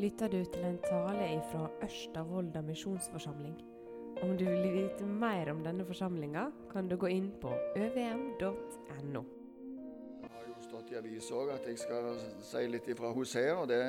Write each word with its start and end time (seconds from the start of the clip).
lytter 0.00 0.28
du 0.28 0.44
til 0.44 0.64
en 0.64 0.78
tale 0.80 1.26
fra 1.50 1.66
Ørsta 1.84 2.22
misjonsforsamling. 2.62 3.56
Om 4.22 4.36
du 4.38 4.44
vil 4.44 4.72
vite 4.72 5.04
mer 5.04 5.50
om 5.52 5.60
denne 5.64 5.84
forsamlinga, 5.84 6.46
kan 6.72 6.88
du 6.88 6.96
gå 6.96 7.06
inn 7.06 7.30
på 7.40 7.50
øvm.no. 7.76 9.22
Jeg 10.22 10.30
har 10.30 10.46
jo 10.46 10.62
stått 10.64 10.92
i 10.92 10.96
avisa 10.96 11.34
òg 11.34 11.52
at 11.52 11.68
jeg 11.68 11.78
skal 11.78 12.08
si 12.40 12.64
litt 12.68 12.88
ifra 12.88 13.12
Hosea, 13.12 13.58
og 13.60 13.68
det, 13.68 13.82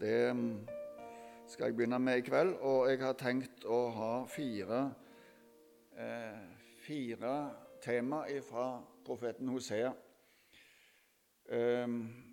det 0.00 0.18
mm, 0.36 0.50
skal 1.46 1.70
jeg 1.70 1.76
begynne 1.78 1.98
med 1.98 2.20
i 2.20 2.26
kveld. 2.26 2.56
Og 2.60 2.90
jeg 2.90 3.00
har 3.00 3.16
tenkt 3.20 3.64
å 3.64 3.80
ha 3.96 4.12
fire, 4.28 4.82
eh, 5.96 6.44
fire 6.84 7.34
tema 7.80 8.24
fra 8.44 8.68
profeten 9.04 9.48
Hosea. 9.48 9.92
Um, 11.48 12.23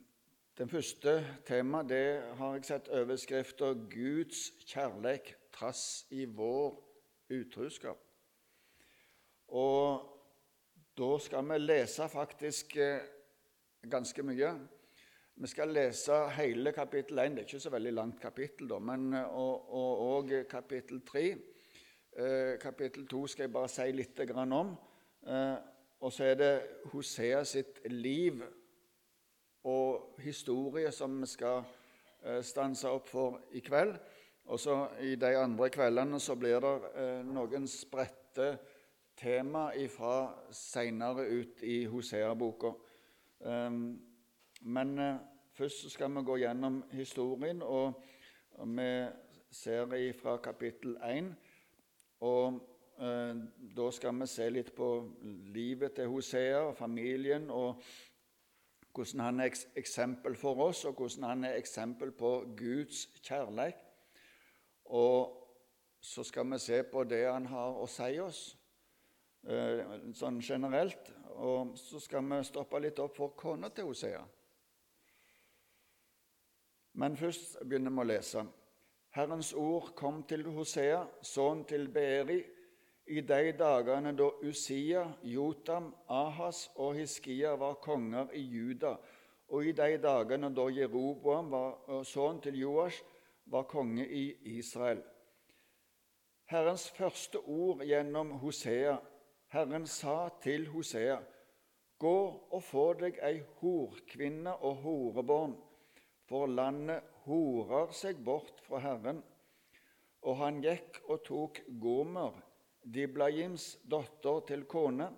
den 0.61 0.69
første 0.69 1.25
tema 1.45 1.79
det 1.81 2.21
har 2.37 2.51
jeg 2.53 2.65
sett 2.67 2.89
overskrifter 2.93 3.73
'Guds 3.89 4.41
kjærleik 4.69 5.31
trass 5.53 6.05
i 6.13 6.25
vår 6.25 6.75
utruskap'. 7.33 8.03
Og 9.47 10.03
da 10.97 11.17
skal 11.17 11.49
vi 11.49 11.57
lese 11.57 12.09
faktisk 12.09 12.77
eh, 12.77 12.99
ganske 13.89 14.23
mye. 14.23 14.53
Vi 15.35 15.47
skal 15.47 15.73
lese 15.73 16.29
hele 16.37 16.71
kapittel 16.71 17.19
1. 17.19 17.31
Det 17.31 17.39
er 17.39 17.49
ikke 17.49 17.59
så 17.59 17.69
veldig 17.69 17.93
langt 17.93 18.21
kapittel, 18.21 18.69
da, 18.69 18.79
men, 18.79 19.13
eh, 19.13 19.33
og, 19.33 19.73
og, 19.73 19.99
og 19.99 20.31
kapittel 20.49 21.01
3. 21.01 21.25
Eh, 22.17 22.59
kapittel 22.59 23.07
2 23.07 23.27
skal 23.27 23.43
jeg 23.43 23.53
bare 23.53 23.69
si 23.69 23.91
litt 23.91 24.19
om. 24.29 24.77
Og 25.99 26.11
så 26.13 26.23
er 26.23 26.35
det 26.35 26.55
Hosea 26.85 27.43
sitt 27.43 27.81
liv 27.89 28.43
og 29.63 30.15
historie 30.21 30.91
som 30.91 31.19
vi 31.21 31.29
skal 31.29 31.63
eh, 32.25 32.41
stanse 32.43 32.89
opp 32.89 33.09
for 33.09 33.39
i 33.53 33.61
kveld. 33.61 33.95
Og 34.45 34.59
så 34.59 34.87
I 35.01 35.15
de 35.15 35.35
andre 35.37 35.69
kveldene 35.69 36.19
så 36.19 36.35
blir 36.35 36.59
det 36.63 36.75
eh, 36.95 37.19
noen 37.25 37.67
spredte 37.69 38.55
tema 39.17 39.69
ifra 39.77 40.31
seinere 40.55 41.27
ut 41.29 41.61
i 41.63 41.83
Hosea-boka. 41.85 42.71
Um, 43.41 43.99
men 44.61 44.99
uh, 44.99 45.15
først 45.53 45.89
skal 45.91 46.13
vi 46.15 46.23
gå 46.25 46.37
gjennom 46.41 46.83
historien, 46.93 47.61
og, 47.61 48.01
vi 48.61 49.07
ser 49.51 50.13
fra 50.21 50.37
kapittel 50.37 50.97
1. 51.01 51.31
Og 52.21 52.59
da 53.77 53.87
skal 53.91 54.19
vi 54.19 54.27
se 54.27 54.49
litt 54.49 54.69
på 54.75 54.89
livet 55.53 55.95
til 55.97 56.07
Hosea 56.11 56.59
og 56.67 56.75
familien, 56.77 57.49
og 57.49 57.81
hvordan 58.93 59.19
han 59.19 59.39
er 59.39 59.53
eksempel 59.75 60.35
for 60.35 60.59
oss, 60.67 60.85
og 60.85 60.93
hvordan 60.93 61.23
han 61.23 61.43
er 61.43 61.57
eksempel 61.59 62.11
på 62.11 62.31
Guds 62.57 63.05
kjærlighet. 63.23 63.79
Og 64.85 65.37
så 66.01 66.23
skal 66.23 66.51
vi 66.51 66.59
se 66.59 66.83
på 66.83 67.03
det 67.03 67.23
han 67.27 67.45
har 67.45 67.77
å 67.79 67.87
si 67.87 68.19
oss, 68.19 68.57
eh, 69.47 69.97
sånn 70.13 70.41
generelt. 70.41 71.11
Og 71.31 71.77
så 71.77 71.99
skal 71.99 72.25
vi 72.27 72.43
stoppe 72.43 72.79
litt 72.79 72.99
opp 72.99 73.15
for 73.15 73.35
kona 73.37 73.69
til 73.69 73.85
Hosea. 73.85 74.23
Men 76.93 77.15
først 77.17 77.59
begynner 77.63 77.91
vi 77.91 78.03
å 78.03 78.09
lese. 78.09 78.43
Herrens 79.15 79.53
ord 79.53 79.93
kom 79.95 80.23
til 80.23 80.43
Hosea, 80.51 81.05
sønn 81.21 81.63
til 81.67 81.87
Beeri, 81.91 82.41
i 83.07 83.21
de 83.21 83.53
dagene 83.57 84.13
da 84.17 84.29
Usia, 84.43 85.05
Jotam, 85.23 85.93
Ahas 86.07 86.69
og 86.75 86.95
Hiskia 86.95 87.55
var 87.59 87.79
konger 87.83 88.31
i 88.33 88.41
Juda, 88.41 88.95
og 89.49 89.65
i 89.65 89.71
de 89.75 89.97
dagene 89.97 90.51
da 90.55 90.67
Jeroboam, 90.71 91.51
var, 91.51 92.03
sønn 92.07 92.39
til 92.41 92.59
Joash, 92.59 93.03
var 93.51 93.63
konge 93.63 94.05
i 94.07 94.57
Israel. 94.57 95.01
Herrens 96.51 96.89
første 96.91 97.39
ord 97.39 97.83
gjennom 97.87 98.31
Hosea. 98.41 98.97
Herren 99.51 99.87
sa 99.87 100.29
til 100.43 100.67
Hosea.: 100.67 101.17
Gå 101.99 102.17
og 102.51 102.63
få 102.63 102.85
deg 102.99 103.19
ei 103.23 103.41
horkvinne 103.59 104.55
og 104.55 104.81
horebarn, 104.83 105.55
for 106.27 106.47
landet 106.47 107.03
horer 107.25 107.91
seg 107.95 108.23
bort 108.25 108.59
fra 108.67 108.79
Herren. 108.83 109.21
Og 110.21 110.37
han 110.37 110.59
gikk 110.63 111.01
og 111.07 111.23
tok 111.27 111.61
Gomer, 111.81 112.35
Diblajims 112.83 113.77
datter 113.85 114.41
til 114.47 114.65
kone. 114.65 115.09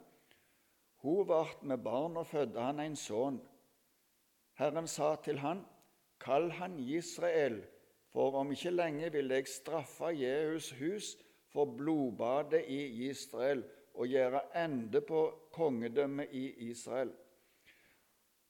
Hun 1.03 1.28
vart 1.28 1.63
med 1.63 1.78
barn 1.84 2.18
og 2.18 2.28
fødte 2.28 2.59
han 2.59 2.79
en 2.79 2.96
sønn. 2.96 3.40
Herren 4.59 4.88
sa 4.88 5.16
til 5.24 5.40
han, 5.40 5.63
Kall 6.19 6.51
han 6.51 6.78
Israel, 6.79 7.63
for 8.12 8.35
om 8.40 8.51
ikke 8.51 8.72
lenge 8.72 9.09
vil 9.12 9.31
jeg 9.34 9.47
straffe 9.47 10.13
Jehus 10.16 10.72
hus 10.79 11.16
for 11.51 11.66
blodbadet 11.66 12.63
i 12.68 13.09
Israel 13.09 13.63
og 13.94 14.07
gjøre 14.07 14.41
ende 14.63 15.01
på 15.01 15.25
kongedømmet 15.51 16.31
i 16.31 16.45
Israel. 16.69 17.12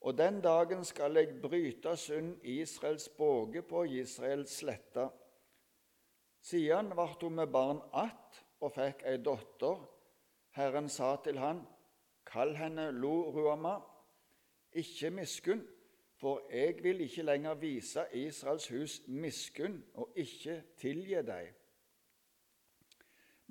Og 0.03 0.17
den 0.17 0.41
dagen 0.43 0.83
skal 0.85 1.15
jeg 1.15 1.39
bryte 1.41 1.95
sund 1.97 2.35
Israels 2.43 3.09
båge 3.09 3.61
på 3.61 3.83
Israels 3.83 4.57
sletta. 4.59 5.07
Siden 6.43 6.91
ble 6.91 7.07
hun 7.21 7.35
med 7.35 7.47
barn 7.47 7.81
att 7.91 8.42
og 8.63 8.73
fikk 8.75 9.03
ei 9.09 9.19
datter. 9.23 9.81
Herren 10.55 10.89
sa 10.89 11.15
til 11.25 11.39
han, 11.41 11.63
Kall 12.25 12.53
henne 12.55 12.91
Lo-Ruama, 12.95 13.75
ikke 14.79 15.09
miskunn, 15.13 15.63
for 16.17 16.45
jeg 16.53 16.77
vil 16.83 17.01
ikke 17.03 17.25
lenger 17.27 17.57
vise 17.59 18.05
Israels 18.15 18.67
hus 18.71 19.01
miskunn 19.07 19.81
og 19.93 20.13
ikke 20.15 20.61
tilgi 20.79 21.19
deg. 21.27 21.49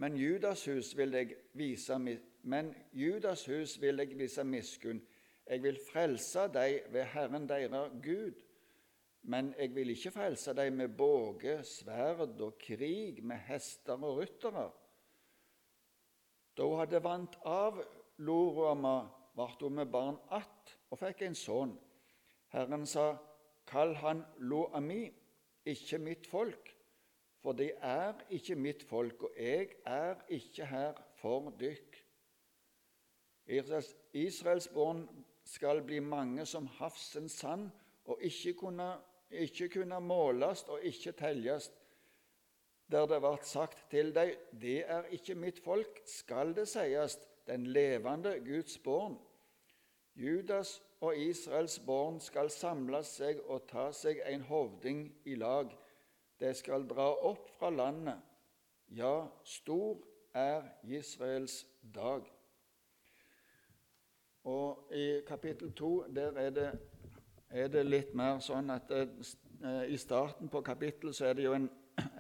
Men 0.00 0.16
Judas 0.16 0.64
hus 0.66 0.94
vil 0.96 1.12
jeg 1.12 1.34
vise, 1.52 1.98
men 2.42 2.72
Judas 2.92 3.44
hus 3.46 3.76
vil 3.80 4.00
jeg 4.00 4.18
vise 4.18 4.44
miskunn. 4.44 5.02
Jeg 5.46 5.62
vil 5.62 5.78
frelse 5.92 6.46
deg 6.54 6.88
ved 6.94 7.04
Herren 7.12 7.48
deres 7.48 7.92
Gud. 8.02 8.40
Men 9.22 9.52
jeg 9.58 9.74
vil 9.74 9.90
ikke 9.90 10.10
frelse 10.10 10.54
deg 10.54 10.72
med 10.74 10.96
båge, 10.98 11.60
sverd 11.66 12.40
og 12.40 12.56
krig, 12.58 13.20
med 13.22 13.44
hester 13.46 14.00
og 14.02 14.16
ryttere. 14.18 14.70
Da 16.56 16.66
hun 16.68 16.78
hadde 16.82 17.00
vant 17.04 17.36
av 17.48 17.80
Lorama, 18.18 19.08
ble 19.36 19.48
hun 19.60 19.74
med 19.80 19.90
barn 19.90 20.18
att 20.28 20.76
og 20.92 21.00
fikk 21.00 21.22
en 21.24 21.36
sønn. 21.38 21.76
Herren 22.52 22.86
sa, 22.86 23.16
Kall 23.66 23.94
han 24.02 24.24
Loami, 24.38 25.06
ikke 25.64 25.98
mitt 25.98 26.26
folk, 26.28 26.72
for 27.41 27.56
de 27.56 27.70
er 27.80 28.18
ikke 28.30 28.56
mitt 28.58 28.82
folk, 28.84 29.22
og 29.22 29.38
jeg 29.38 29.70
er 29.88 30.20
ikke 30.28 30.66
her 30.66 30.98
for 31.16 31.52
dykk. 31.58 31.96
Israels, 33.46 34.68
barn 34.74 35.06
skal 35.44 35.82
bli 35.82 36.00
mange 36.00 36.44
som 36.46 36.66
havsens 36.78 37.38
sand, 37.41 37.70
og 38.04 38.18
ikke 38.22 38.54
kunne, 38.58 38.91
ikke 39.30 39.68
kunne 39.68 40.00
måles 40.00 40.66
og 40.68 40.82
ikke 40.84 41.14
telles 41.18 41.70
der 42.92 43.08
det 43.10 43.20
ble 43.25 43.36
sagt 43.48 43.84
til 43.91 44.12
deg, 44.14 44.36
det 44.53 44.82
er 44.86 45.08
ikke 45.16 45.34
mitt 45.34 45.60
folk, 45.64 46.03
skal 46.06 46.54
det 46.56 46.69
sies, 46.70 47.19
den 47.48 47.66
levende 47.66 48.36
Guds 48.44 48.78
barn. 48.78 49.16
Judas 50.14 50.82
og 51.00 51.16
Israels 51.16 51.78
barn 51.78 52.20
skal 52.20 52.50
samle 52.53 53.00
seg 53.06 53.41
og 53.48 53.64
ta 53.70 53.88
seg 53.97 54.20
en 54.28 54.44
hovding 54.47 55.06
i 55.25 55.34
lag. 55.41 55.72
De 56.41 56.53
skal 56.54 56.84
dra 56.88 57.08
opp 57.25 57.48
fra 57.56 57.70
landet. 57.72 58.20
Ja, 58.92 59.26
stor 59.44 59.98
er 60.34 60.69
Israels 60.84 61.66
dag. 61.94 62.28
Og 64.44 64.92
i 64.92 65.20
kapittel 65.26 65.72
2 65.72 66.04
der 66.14 66.38
er 66.38 66.50
det, 66.50 66.70
er 67.50 67.68
det 67.68 67.84
litt 67.86 68.15
mer 68.15 68.41
sånn 68.42 68.71
at 68.74 68.89
det, 68.91 69.04
eh, 69.65 69.84
i 69.94 69.97
starten 69.97 70.50
på 70.50 70.60
kapittelet 70.66 71.16
så 71.16 71.28
er 71.30 71.39
det 71.39 71.47
jo 71.47 71.54
en, 71.54 71.68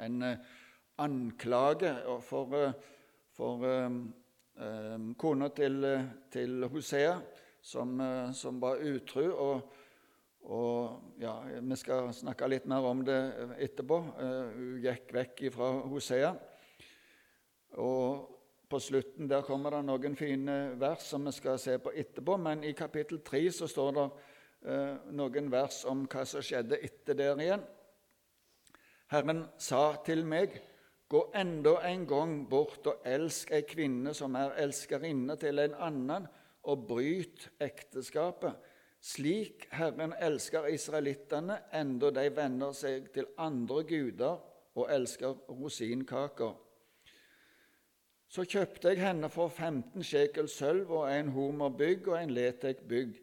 en 0.00 0.22
eh, 0.22 0.52
anklage 0.98 1.94
for, 2.20 2.54
eh, 2.56 2.72
for 3.32 3.64
um, 3.64 4.14
um, 4.56 5.14
kona 5.14 5.48
til, 5.48 5.86
til, 6.30 6.66
Hosea, 6.68 7.14
som, 7.62 8.00
som 8.34 8.60
var 8.60 8.82
utru. 8.82 9.30
Og, 9.30 9.72
og 10.42 11.14
ja, 11.20 11.36
Vi 11.60 11.76
skal 11.76 12.12
snakke 12.14 12.48
litt 12.50 12.66
mer 12.66 12.84
om 12.84 13.04
det 13.06 13.20
etterpå. 13.58 13.98
Uh, 14.18 14.52
hun 14.56 14.82
gikk 14.84 15.14
vekk 15.14 15.46
fra 15.54 15.72
Hosea. 15.88 16.34
Og 17.80 18.28
på 18.72 18.80
slutten 18.80 19.28
der 19.28 19.44
kommer 19.44 19.74
det 19.74 19.82
noen 19.84 20.16
fine 20.16 20.56
vers 20.80 21.04
som 21.04 21.26
vi 21.28 21.32
skal 21.36 21.58
se 21.60 21.76
på 21.80 21.92
etterpå, 21.92 22.38
men 22.40 22.64
i 22.64 22.72
kapittel 22.72 23.20
3 23.24 23.42
så 23.52 23.68
står 23.68 23.94
det 23.98 24.08
uh, 24.08 25.12
noen 25.12 25.50
vers 25.52 25.82
om 25.88 26.06
hva 26.08 26.24
som 26.28 26.44
skjedde 26.44 26.80
etter 26.80 27.18
der 27.18 27.40
igjen. 27.40 27.64
Herren 29.12 29.42
sa 29.60 29.90
til 30.06 30.24
meg, 30.24 30.54
Gå 31.12 31.26
enda 31.36 31.74
en 31.84 32.06
gang 32.08 32.38
bort 32.48 32.86
og 32.88 33.02
elsk 33.04 33.50
ei 33.52 33.66
kvinne 33.68 34.14
som 34.16 34.32
er 34.40 34.54
elskerinne 34.62 35.36
til 35.36 35.60
en 35.60 35.74
annen, 35.76 36.28
og 36.62 36.86
bryt 36.88 37.50
ekteskapet. 37.60 38.54
Slik 39.02 39.66
Herren 39.74 40.14
elsker 40.22 40.70
israelittene, 40.72 41.58
enda 41.74 42.12
de 42.16 42.24
vender 42.32 42.72
seg 42.72 43.10
til 43.12 43.28
andre 43.36 43.82
guder 43.84 44.38
og 44.78 44.92
elsker 44.94 45.34
rosinkaker. 45.50 46.54
Så 48.32 48.46
kjøpte 48.48 48.94
jeg 48.94 49.02
henne 49.02 49.28
for 49.28 49.52
15 49.52 50.06
shekel 50.06 50.48
sølv 50.48 50.94
og 51.02 51.10
en 51.12 51.34
homer 51.34 51.74
bygg 51.76 52.08
og 52.08 52.22
en 52.22 52.32
letek 52.32 52.86
bygg. 52.88 53.18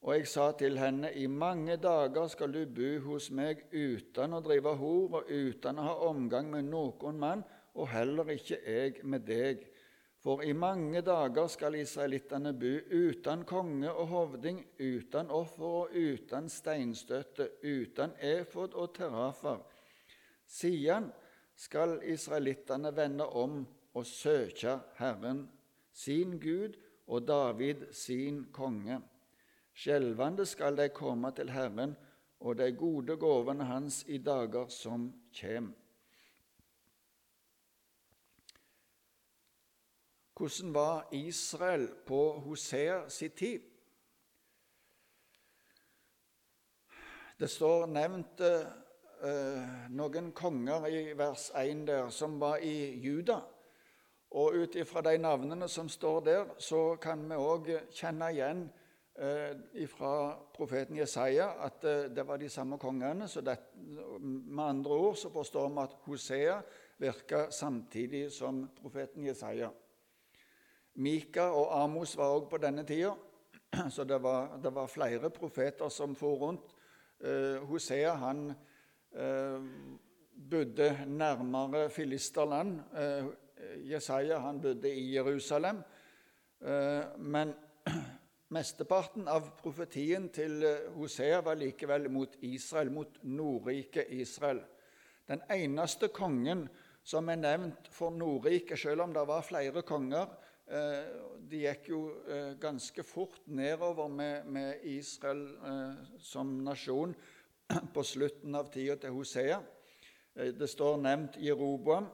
Og 0.00 0.14
jeg 0.16 0.28
sa 0.32 0.46
til 0.56 0.78
henne, 0.80 1.10
i 1.12 1.26
mange 1.26 1.76
dager 1.76 2.28
skal 2.32 2.52
du 2.54 2.62
bo 2.64 2.90
hos 3.04 3.28
meg 3.36 3.66
uten 3.72 4.32
å 4.32 4.40
drive 4.40 4.72
hor 4.80 5.18
og 5.20 5.28
uten 5.28 5.78
å 5.78 5.88
ha 5.90 5.96
omgang 6.08 6.48
med 6.52 6.70
noen 6.70 7.18
mann, 7.20 7.44
og 7.76 7.90
heller 7.92 8.32
ikke 8.32 8.58
jeg 8.64 9.04
med 9.04 9.26
deg. 9.28 9.66
For 10.20 10.42
i 10.44 10.52
mange 10.52 11.00
dager 11.04 11.46
skal 11.48 11.76
israelittene 11.80 12.52
bo 12.56 12.72
uten 12.92 13.44
konge 13.48 13.92
og 13.92 14.08
hovding, 14.08 14.58
uten 14.80 15.30
offer 15.32 15.76
og 15.84 15.94
uten 15.96 16.48
steinstøtte, 16.52 17.50
uten 17.64 18.16
efod 18.20 18.76
og 18.76 18.94
terrafer. 18.96 19.60
Siden 20.48 21.08
skal 21.56 21.98
israelittene 22.08 22.92
vende 22.96 23.28
om 23.36 23.62
og 23.94 24.06
søke 24.06 24.78
Herren, 24.98 25.46
sin 25.92 26.38
Gud, 26.40 26.76
og 27.10 27.26
David, 27.26 27.88
sin 27.92 28.44
konge. 28.52 29.00
Skjelvende 29.80 30.44
skal 30.44 30.76
de 30.76 30.90
komme 30.92 31.30
til 31.32 31.48
Herren 31.50 31.94
og 32.44 32.58
de 32.58 32.66
gode 32.76 33.14
gavene 33.16 33.64
hans 33.64 34.02
i 34.08 34.18
dager 34.20 34.68
som 34.68 35.06
kjem. 35.32 35.70
Hvordan 40.36 40.74
var 40.74 41.08
Israel 41.12 41.88
på 42.06 42.20
Hosea 42.44 43.08
sin 43.08 43.30
tid? 43.30 43.60
Det 47.40 47.48
står 47.48 47.86
nevnt 47.88 48.40
eh, 48.44 49.88
noen 49.96 50.28
konger 50.36 50.90
i 50.92 51.00
vers 51.16 51.46
1 51.56 51.86
der 51.88 52.12
som 52.12 52.36
var 52.40 52.60
i 52.60 53.00
Juda. 53.00 53.38
Og 54.30 54.60
ut 54.60 54.76
ifra 54.76 55.00
de 55.08 55.16
navnene 55.18 55.68
som 55.68 55.88
står 55.88 56.20
der, 56.20 56.44
så 56.58 56.96
kan 57.00 57.24
vi 57.30 57.40
òg 57.40 57.72
kjenne 57.96 58.28
igjen 58.36 58.66
eh, 59.20 59.86
fra 59.88 60.12
profeten 60.54 60.96
Jesaja 60.96 61.50
at 61.66 61.84
eh, 61.84 62.08
det 62.10 62.24
var 62.26 62.40
de 62.40 62.48
samme 62.48 62.78
kongene. 62.78 63.28
Så 63.28 63.40
det, 63.40 63.58
med 64.20 64.64
andre 64.64 64.90
ord 64.90 65.16
så 65.16 65.30
forstår 65.30 65.68
vi 65.68 65.82
at 65.82 65.96
Hosea 66.06 66.56
virka 66.98 67.50
samtidig 67.50 68.30
som 68.32 68.64
profeten 68.80 69.26
Jesaja. 69.26 69.70
Mika 70.94 71.50
og 71.54 71.70
Amos 71.82 72.16
var 72.16 72.34
òg 72.34 72.48
på 72.50 72.58
denne 72.60 72.82
tida, 72.84 73.14
så 73.94 74.04
det 74.04 74.18
var, 74.22 74.56
det 74.62 74.74
var, 74.74 74.90
flere 74.90 75.30
profeter 75.30 75.88
som 75.88 76.16
for 76.16 76.42
rundt. 76.42 76.74
Eh, 77.20 77.62
Hosea 77.68 78.14
han 78.14 78.50
Eh, 79.12 79.62
bodde 80.50 80.98
nærmere 81.06 81.90
filisterland. 81.90 82.80
Eh, 82.96 83.24
Jesaja 83.90 84.38
han 84.38 84.60
bodde 84.60 84.94
i 84.94 85.14
Jerusalem. 85.14 85.82
Eh, 86.60 87.18
men 87.18 87.54
mesteparten 88.50 89.28
av 89.30 89.52
profetien 89.60 90.28
til 90.34 90.64
Hosea 90.96 91.40
var 91.46 91.58
likevel 91.60 92.08
mot 92.12 92.36
Israel, 92.46 92.90
mot 92.92 93.18
Nordriket 93.22 94.10
Israel. 94.10 94.62
Den 95.30 95.42
eneste 95.50 96.10
kongen 96.14 96.66
som 97.06 97.28
er 97.30 97.40
nevnt 97.40 97.88
for 97.94 98.10
Nordriket, 98.14 98.78
selv 98.78 99.06
om 99.06 99.14
det 99.14 99.26
var 99.28 99.46
flere 99.46 99.82
konger 99.86 100.30
De 101.50 101.64
gikk 101.64 101.88
jo 101.90 102.00
ganske 102.62 103.02
fort 103.02 103.40
nedover 103.50 104.06
med, 104.06 104.84
Israel 104.86 105.40
som 106.22 106.52
nasjon 106.62 107.14
på 107.94 108.02
slutten 108.06 108.54
av 108.54 108.70
tida 108.72 108.96
til 109.00 109.14
Hosea. 109.14 109.60
Eh, 110.34 110.52
det 110.54 110.68
står 110.70 111.00
nevnt 111.02 111.38
Jeroboam, 111.42 112.08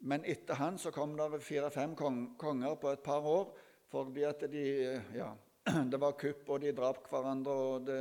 men 0.00 0.24
etter 0.24 0.58
han 0.60 0.78
så 0.78 0.92
kom 0.94 1.16
det 1.18 1.42
fire-fem 1.44 1.96
konger 1.96 2.78
på 2.80 2.92
et 2.94 3.02
par 3.04 3.26
år 3.26 3.50
fordi 3.90 4.22
at 4.22 4.44
de 4.52 4.64
eh, 4.94 5.16
Ja, 5.16 5.32
det 5.92 6.00
var 6.00 6.18
kupp, 6.18 6.48
og 6.48 6.60
de 6.62 6.72
drap 6.72 7.08
hverandre, 7.10 7.52
og 7.52 7.86
det, 7.86 8.00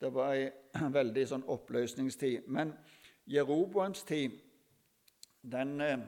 det 0.00 0.10
var 0.14 0.34
ei 0.34 0.48
veldig 0.98 1.26
sånn 1.28 1.46
oppløsningstid. 1.48 2.48
Men 2.48 2.72
Jeroboams 3.30 4.04
tid, 4.08 4.38
den 5.42 5.80
eh, 5.80 6.06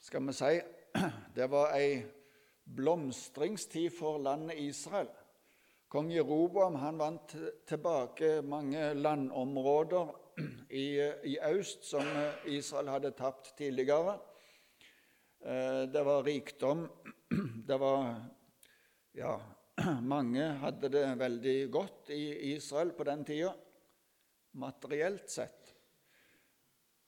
skal 0.00 0.26
vi 0.26 0.36
si 0.36 0.54
Det 1.36 1.46
var 1.50 1.76
ei 1.76 2.00
blomstringstid 2.70 3.92
for 3.94 4.18
landet 4.18 4.58
Israel. 4.58 5.10
Kong 5.90 6.10
Jeroboam 6.12 6.76
han 6.78 6.98
vant 6.98 7.34
tilbake 7.66 8.40
mange 8.46 8.92
landområder 8.94 10.10
i, 10.70 10.86
i 11.26 11.36
øst 11.50 11.84
som 11.86 12.06
Israel 12.46 12.92
hadde 12.92 13.10
tapt 13.18 13.56
tidligere. 13.58 14.18
Eh, 15.40 15.82
det 15.92 16.04
var 16.04 16.22
rikdom. 16.22 16.84
Det 17.66 17.76
var 17.78 18.14
Ja, 19.12 19.40
mange 20.02 20.42
hadde 20.42 20.88
det 20.88 21.04
veldig 21.18 21.70
godt 21.70 22.10
i 22.10 22.52
Israel 22.54 22.90
på 22.96 23.04
den 23.06 23.24
tida, 23.24 23.52
materielt 24.58 25.30
sett. 25.30 25.70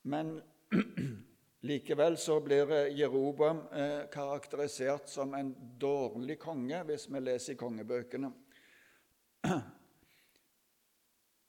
Men 0.07 0.41
likevel 1.67 2.17
så 2.17 2.39
blir 2.43 2.71
Jeroboam 2.95 3.61
eh, 3.71 4.07
karakterisert 4.11 5.09
som 5.11 5.33
en 5.33 5.53
dårlig 5.79 6.39
konge, 6.39 6.83
hvis 6.87 7.09
vi 7.11 7.23
leser 7.23 7.55
i 7.55 7.59
kongebøkene. 7.59 8.31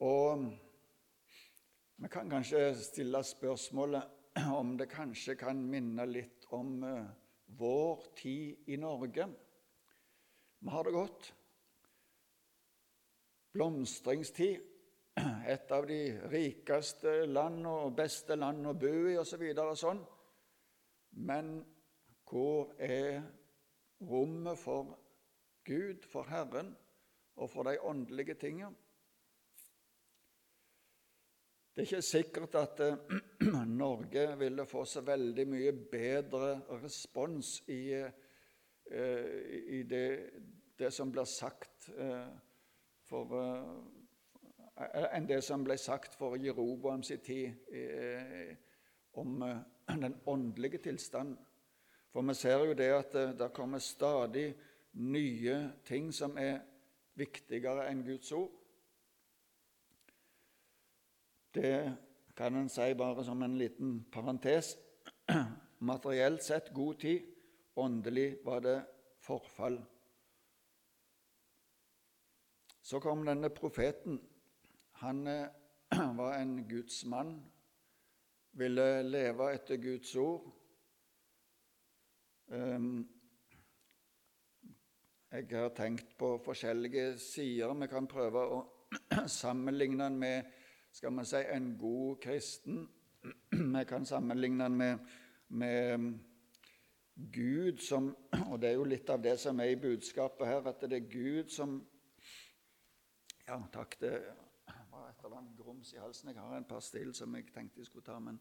Og 0.03 0.47
vi 2.03 2.11
kan 2.11 2.31
kanskje 2.31 2.73
stille 2.79 3.23
spørsmålet 3.23 4.43
om 4.51 4.75
det 4.77 4.91
kanskje 4.91 5.39
kan 5.39 5.63
minne 5.63 6.07
litt 6.11 6.49
om 6.51 6.81
uh, 6.83 7.05
vår 7.59 8.05
tid 8.17 8.71
i 8.71 8.77
Norge. 8.77 9.27
Vi 10.59 10.71
har 10.71 10.85
det 10.85 10.93
godt. 10.93 11.31
Blomstringstid. 13.53 14.71
Et 15.55 15.73
av 15.73 15.87
de 15.87 16.01
rikeste 16.33 17.27
land 17.27 17.67
og 17.71 17.97
beste 17.97 18.37
land 18.37 18.67
å 18.67 18.75
bo 18.75 18.95
i 19.11 19.19
osv. 19.21 19.45
Så 19.55 19.75
sånn. 19.87 20.01
Men 21.27 21.61
hvor 22.27 22.73
er 22.83 23.21
rommet 24.03 24.59
for 24.59 24.97
Gud, 25.65 26.03
for 26.11 26.27
Herren? 26.29 26.75
og 27.37 27.51
for 27.51 27.63
de 27.63 27.81
åndelige 27.81 28.35
tingene. 28.35 28.75
Det 31.75 31.83
er 31.83 31.87
ikke 31.87 32.03
sikkert 32.03 32.55
at 32.55 32.81
Norge 33.67 34.37
ville 34.37 34.67
få 34.67 34.85
så 34.85 35.01
veldig 35.01 35.45
mye 35.49 35.73
bedre 35.73 36.61
respons 36.83 37.63
i, 37.69 37.93
eh, 37.93 39.41
i 39.79 39.83
det, 39.83 40.31
det, 40.79 40.93
som 40.93 41.13
blir 41.13 41.29
sagt 41.29 41.89
eh, 41.97 42.29
for, 43.05 43.35
enn 45.13 45.29
det 45.29 45.43
som 45.45 45.65
ble 45.65 45.77
sagt 45.79 46.17
for 46.19 46.39
Jeroboam 46.41 47.03
sin 47.03 47.21
tid 47.25 47.53
om 49.21 49.45
den 50.07 50.21
åndelige 50.27 50.79
tilstanden. 50.89 51.37
For 52.13 52.23
vi 52.23 52.35
ser 52.39 52.65
jo 52.65 52.79
det 52.79 52.91
at 52.95 53.17
det 53.39 53.53
kommer 53.53 53.83
stadig 53.83 54.55
nye 54.93 55.73
ting 55.85 56.13
som 56.15 56.39
er 56.39 56.61
viktigere 57.19 57.89
enn 57.91 58.05
Guds 58.07 58.33
ord. 58.33 58.53
Det 61.55 61.75
kan 62.37 62.57
en 62.57 62.69
si 62.69 62.95
bare 62.95 63.25
som 63.25 63.43
en 63.43 63.59
liten 63.59 64.05
parentes. 64.13 64.77
Materielt 65.79 66.43
sett 66.43 66.73
god 66.75 67.01
tid, 67.01 67.23
åndelig 67.75 68.39
var 68.45 68.61
det 68.61 68.79
forfall. 69.23 69.79
Så 72.83 73.01
kom 73.01 73.25
denne 73.27 73.51
profeten. 73.51 74.21
Han 75.03 75.27
eh, 75.27 75.49
var 76.21 76.35
en 76.39 76.69
Guds 76.69 77.05
mann, 77.05 77.39
ville 78.53 79.03
leve 79.03 79.53
etter 79.55 79.77
Guds 79.77 80.17
ord. 80.17 80.51
Um, 82.47 83.09
jeg 85.33 85.49
har 85.51 85.73
tenkt 85.75 86.13
på 86.19 86.37
forskjellige 86.45 87.19
sider. 87.19 87.73
Vi 87.75 87.89
kan 87.91 88.07
prøve 88.07 88.43
å 88.45 88.61
sammenligne 89.41 90.05
den 90.05 90.19
med 90.21 90.53
skal 90.95 91.13
man 91.13 91.27
si, 91.27 91.37
en 91.37 91.79
god 91.79 92.17
kristen. 92.23 92.89
Vi 93.77 93.85
kan 93.89 94.07
sammenligne 94.07 94.65
den 94.65 94.77
med, 94.77 94.99
med 95.49 96.19
Gud 97.33 97.79
som 97.79 98.17
Og 98.51 98.63
det 98.63 98.69
er 98.69 98.75
jo 98.75 98.85
litt 98.85 99.11
av 99.11 99.23
det 99.23 99.41
som 99.41 99.61
er 99.61 99.65
i 99.75 99.81
budskapet 99.81 100.47
her, 100.47 100.69
at 100.71 100.81
det 100.87 100.97
er 101.03 101.11
Gud 101.11 101.51
som 101.51 101.81
Ja, 103.49 103.59
takk, 103.73 104.01
det 104.01 104.13
var 104.91 105.11
et 105.11 105.25
eller 105.25 105.37
annet 105.37 105.59
grums 105.59 105.93
i 105.93 105.99
halsen. 105.99 106.31
Jeg 106.31 106.41
har 106.41 106.57
en 106.57 106.65
pastill 106.65 107.15
som 107.15 107.35
jeg 107.37 107.51
tenkte 107.53 107.81
jeg 107.83 107.87
skulle 107.87 108.07
ta, 108.07 108.19
men 108.19 108.41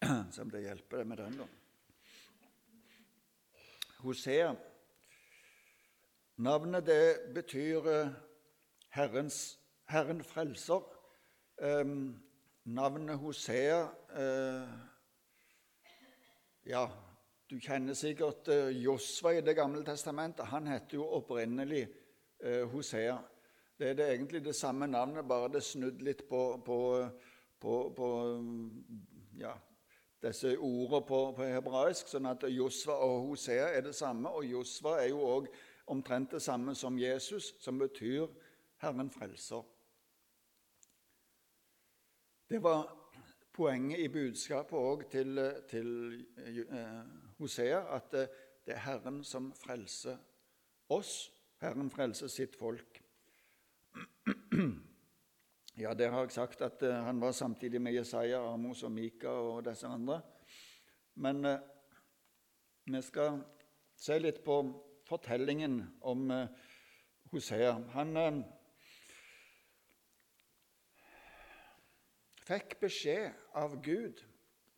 Som 0.32 0.42
om 0.46 0.50
det 0.50 0.60
hjelper 0.68 0.96
det 0.98 1.06
med 1.06 1.16
den, 1.16 1.38
da. 1.40 1.46
Hosea. 4.00 4.54
Navnet 6.40 6.86
det 6.86 7.34
betyr 7.34 7.86
eh, 7.86 8.08
Herrens, 8.88 9.58
Herren 9.88 10.24
frelser. 10.24 10.80
Eh, 11.62 11.84
navnet 12.64 13.18
Hosea 13.18 13.82
eh, 14.16 14.68
Ja, 16.66 16.86
du 17.50 17.58
kjenner 17.60 17.94
sikkert 17.94 18.48
uh, 18.48 18.82
Josva 18.84 19.34
i 19.36 19.40
Det 19.40 19.56
gamle 19.56 19.84
testamentet. 19.84 20.46
Han 20.46 20.66
heter 20.66 20.96
jo 20.96 21.10
opprinnelig 21.18 21.88
eh, 22.44 22.64
Hosea. 22.72 23.18
Det 23.78 23.88
er 23.88 23.94
det 23.94 24.08
egentlig 24.08 24.44
det 24.44 24.56
samme 24.56 24.86
navnet, 24.86 25.28
bare 25.28 25.48
det 25.48 25.60
er 25.60 25.70
snudd 25.72 26.00
litt 26.02 26.28
på, 26.28 26.62
på, 26.64 27.08
på, 27.60 27.80
på 27.96 28.08
ja, 29.36 29.52
disse 30.22 30.56
ordene 30.56 31.06
på, 31.06 31.24
hebraisk. 31.42 32.08
Sånn 32.08 32.32
at 32.32 32.48
Josva 32.48 32.96
og 33.04 33.26
Hosea 33.28 33.74
er 33.74 33.90
det 33.90 33.94
samme. 33.98 34.32
Og 34.32 34.46
Josva 34.48 35.02
er 35.02 35.10
jo 35.12 35.20
òg 35.20 35.50
omtrent 35.90 36.30
det 36.30 36.42
samme 36.42 36.74
som 36.74 36.98
Jesus, 36.98 37.54
som 37.60 37.78
betyr 37.78 38.26
Herren 38.80 39.10
frelser. 39.10 39.62
Det 42.50 42.62
var 42.62 42.88
poenget 43.52 44.00
i 44.00 44.08
budskapet 44.08 44.78
òg 44.78 45.04
til, 45.10 45.40
til 45.68 45.90
eh, 46.46 47.02
Hosea, 47.38 47.82
at 47.96 48.12
det, 48.12 48.28
det 48.66 48.74
er 48.74 48.84
Herren 48.86 49.24
som 49.24 49.52
frelser 49.54 50.16
oss. 50.90 51.30
Herren 51.60 51.90
frelser 51.90 52.30
sitt 52.32 52.56
folk. 52.56 53.02
Ja, 55.80 55.94
der 55.94 56.10
har 56.10 56.26
jeg 56.26 56.32
sagt 56.34 56.60
at 56.60 56.82
uh, 56.82 56.90
han 56.92 57.20
var 57.20 57.32
samtidig 57.32 57.80
med 57.80 57.94
Jesaja, 57.94 58.52
Amos 58.52 58.82
og 58.82 58.92
Mika 58.92 59.28
og 59.28 59.64
disse 59.64 59.86
andre. 59.86 60.20
Men 61.14 61.44
eh, 61.44 61.58
vi 62.84 63.00
skal 63.02 63.38
se 63.96 64.18
litt 64.18 64.42
på 64.44 64.58
fortellingen 65.10 65.80
om 66.00 66.30
uh, 66.30 66.46
Hosea. 67.32 67.72
Han 67.96 68.16
uh, 68.16 68.40
fikk 72.46 72.78
beskjed 72.80 73.34
av 73.58 73.74
Gud. 73.82 74.22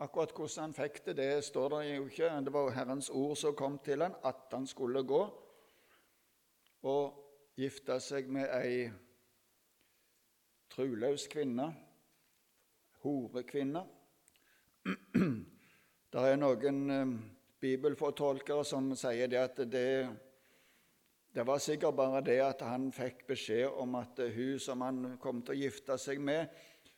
Akkurat 0.02 0.32
hvordan 0.34 0.64
han 0.66 0.74
fikk 0.74 1.02
det, 1.06 1.16
det 1.20 1.44
står 1.44 1.76
det 1.76 1.82
jo 1.90 2.08
ikke. 2.08 2.30
Det 2.44 2.52
var 2.54 2.72
Herrens 2.74 3.10
ord 3.10 3.36
som 3.38 3.56
kom 3.56 3.78
til 3.84 4.02
han, 4.02 4.16
at 4.24 4.48
han 4.52 4.66
skulle 4.66 5.04
gå 5.06 5.22
og 6.82 7.18
gifte 7.54 8.00
seg 8.02 8.30
med 8.32 8.48
ei 8.56 8.88
truløs 10.72 11.28
kvinne, 11.30 11.68
horekvinne. 13.04 13.84
Det 16.12 16.20
er 16.28 16.36
noen 16.36 16.80
bibelfortolkere 17.62 18.64
som 18.66 18.90
sier 18.98 19.30
det 19.30 19.40
at 19.40 19.62
det, 19.70 19.86
det 21.32 21.46
var 21.46 21.62
sikkert 21.62 21.96
bare 21.96 22.22
det 22.26 22.40
at 22.44 22.64
han 22.66 22.90
fikk 22.92 23.24
beskjed 23.30 23.78
om 23.80 23.94
at 24.00 24.18
hun 24.34 24.58
som 24.60 24.82
han 24.84 25.16
kom 25.22 25.42
til 25.46 25.54
å 25.54 25.60
gifte 25.62 25.98
seg 26.00 26.20
med, 26.20 26.50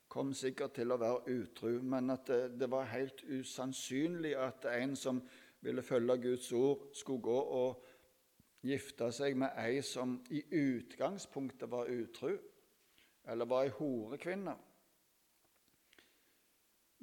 kom 0.09 0.33
sikkert 0.37 0.77
til 0.79 0.95
å 0.95 1.01
være 1.01 1.35
utru, 1.41 1.81
men 1.83 2.13
at 2.15 2.29
det, 2.31 2.43
det 2.61 2.69
var 2.71 2.91
helt 2.93 3.25
usannsynlig 3.27 4.37
at 4.39 4.67
en 4.71 4.95
som 4.97 5.21
ville 5.65 5.83
følge 5.83 6.19
Guds 6.23 6.53
ord, 6.53 6.89
skulle 6.95 7.25
gå 7.25 7.39
og 7.59 7.85
gifte 8.65 9.11
seg 9.13 9.37
med 9.37 9.57
ei 9.61 9.81
som 9.85 10.19
i 10.33 10.43
utgangspunktet 10.55 11.71
var 11.71 11.91
utru, 11.91 12.37
eller 13.29 13.49
var 13.49 13.67
ei 13.67 13.75
horekvinne. 13.79 14.55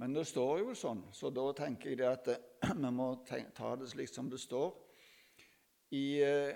Men 0.01 0.15
det 0.15 0.23
står 0.25 0.63
jo 0.63 0.71
sånn, 0.73 1.03
så 1.13 1.29
da 1.29 1.43
tenker 1.53 1.91
jeg 1.91 1.99
det 1.99 2.07
at 2.09 2.29
vi 2.73 2.89
må 2.89 3.11
ta 3.53 3.75
det 3.77 3.91
slik 3.91 4.09
som 4.09 4.31
det 4.31 4.39
står. 4.41 4.71
I 5.93 6.05
eh, 6.25 6.55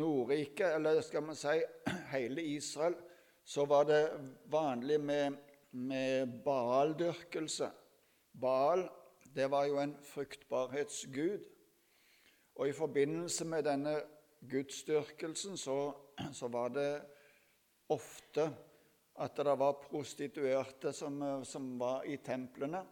Nordriket, 0.00 0.78
eller 0.78 1.02
skal 1.04 1.26
man 1.26 1.36
si 1.36 1.58
hele 2.14 2.40
Israel, 2.54 2.96
så 3.44 3.66
var 3.68 3.84
det 3.84 4.00
vanlig 4.48 4.96
med, 5.10 5.36
med 5.76 6.38
Baal-dyrkelse. 6.46 7.68
Baal 8.32 8.86
det 9.36 9.50
var 9.52 9.68
jo 9.68 9.76
en 9.82 9.92
fruktbarhetsgud. 10.08 11.44
Og 12.56 12.70
i 12.70 12.76
forbindelse 12.78 13.44
med 13.44 13.68
denne 13.68 13.98
gudsdyrkelsen 14.48 15.60
så, 15.60 15.76
så 16.40 16.48
var 16.48 16.72
det 16.72 16.88
ofte 17.92 18.48
at 19.18 19.36
det 19.36 19.54
var 19.58 19.72
prostituerte 19.72 20.92
som, 20.92 21.22
eh, 21.22 21.42
som 21.42 21.78
var 21.78 22.04
i 22.04 22.16
templene, 22.16 22.84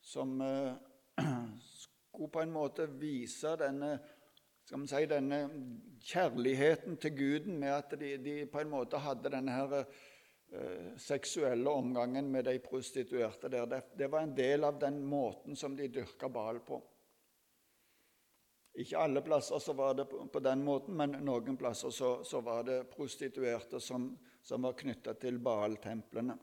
som 0.00 0.40
uh, 0.40 0.72
skulle 1.60 2.28
på 2.28 2.40
en 2.40 2.52
måte 2.52 2.86
vise 2.86 3.54
denne, 3.56 3.94
si, 4.68 5.06
denne 5.08 5.38
kjærligheten 6.04 6.98
til 7.00 7.14
guden 7.16 7.56
med 7.62 7.72
at 7.72 7.94
de, 8.00 8.10
de, 8.20 8.34
på 8.50 8.60
en 8.60 8.74
måte 8.74 9.00
hadde 9.00 9.32
denne 9.32 9.54
her, 9.54 9.86
uh, 10.52 10.90
seksuelle 11.00 11.70
omgangen 11.70 12.28
med 12.30 12.44
de 12.50 12.58
prostituerte 12.60 13.48
der. 13.48 13.70
Det, 13.70 13.80
det, 13.96 14.10
var 14.12 14.26
en 14.26 14.36
del 14.36 14.68
av 14.68 14.82
den 14.82 15.00
måten 15.06 15.56
som 15.56 15.78
de 15.78 15.88
dyrka 15.88 16.28
Bal 16.28 16.60
på. 16.66 16.82
Ikke 18.82 18.98
alle 18.98 19.22
plasser 19.22 19.62
så 19.62 19.72
var 19.78 19.94
det 19.94 20.10
på 20.10 20.40
den 20.42 20.66
måten, 20.66 20.98
men 20.98 21.20
noen 21.22 21.56
plasser 21.56 21.94
så, 21.94 22.16
så 22.26 22.42
var 22.42 22.66
det 22.66 22.82
prostituerte 22.90 23.80
som 23.80 24.10
som 24.44 24.62
var 24.62 24.76
knytta 24.76 25.14
til 25.16 25.38
Baal-templene. 25.40 26.36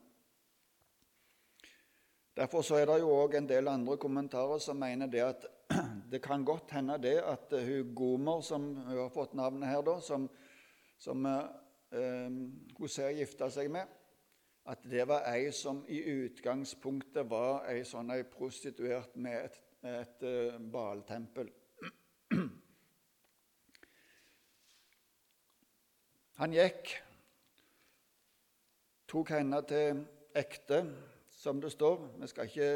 Derfor 2.36 2.62
så 2.64 2.78
er 2.80 2.86
det 2.88 3.00
jo 3.02 3.10
òg 3.12 3.34
en 3.38 3.48
del 3.48 3.68
andre 3.68 3.98
kommentarer 4.00 4.58
som 4.62 4.78
mener 4.80 5.06
det 5.12 5.20
at 5.22 5.44
det 6.12 6.22
kan 6.24 6.44
godt 6.44 6.70
hende 6.74 6.98
det 6.98 7.18
at 7.20 7.52
hun 7.52 7.94
Gomer, 7.94 8.40
som 8.40 8.74
hun 8.74 8.98
har 8.98 9.10
fått 9.12 9.34
navnet 9.38 9.68
her, 9.68 9.82
da, 9.84 10.00
som, 10.00 10.30
som 10.98 11.26
eh, 11.28 12.30
Hosea 12.78 13.10
gifta 13.20 13.50
seg 13.52 13.70
med, 13.70 13.86
at 14.64 14.78
det 14.88 15.08
var 15.10 15.26
ei 15.28 15.52
som 15.54 15.84
i 15.90 16.00
utgangspunktet 16.24 17.30
var 17.30 17.64
ei 17.70 17.84
sånn 17.84 18.10
ei 18.14 18.22
prostituert 18.24 19.16
med 19.16 19.44
et, 19.44 19.60
et 19.82 20.22
et 20.22 20.60
Baal-tempel. 20.72 21.48
Han 26.40 26.52
gikk 26.56 27.02
tok 29.12 29.28
henne 29.28 29.58
til 29.68 29.98
ekte, 30.34 30.78
som 31.28 31.60
det 31.60 31.72
står. 31.72 31.98
Vi 32.20 32.26
skal 32.30 32.48
ikke 32.48 32.68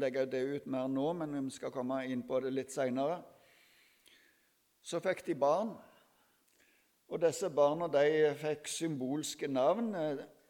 legge 0.00 0.22
det 0.32 0.40
ut 0.54 0.70
mer 0.72 0.86
nå, 0.88 1.10
men 1.12 1.36
vi 1.36 1.52
skal 1.52 1.72
komme 1.74 1.98
inn 2.08 2.22
på 2.24 2.38
det 2.40 2.52
litt 2.54 2.72
seinere. 2.72 3.18
Så 4.80 5.02
fikk 5.04 5.20
de 5.26 5.36
barn, 5.36 5.74
og 7.10 7.20
disse 7.20 7.50
barna 7.52 7.90
de 7.92 8.30
fikk 8.40 8.72
symbolske 8.72 9.50
navn. 9.52 9.92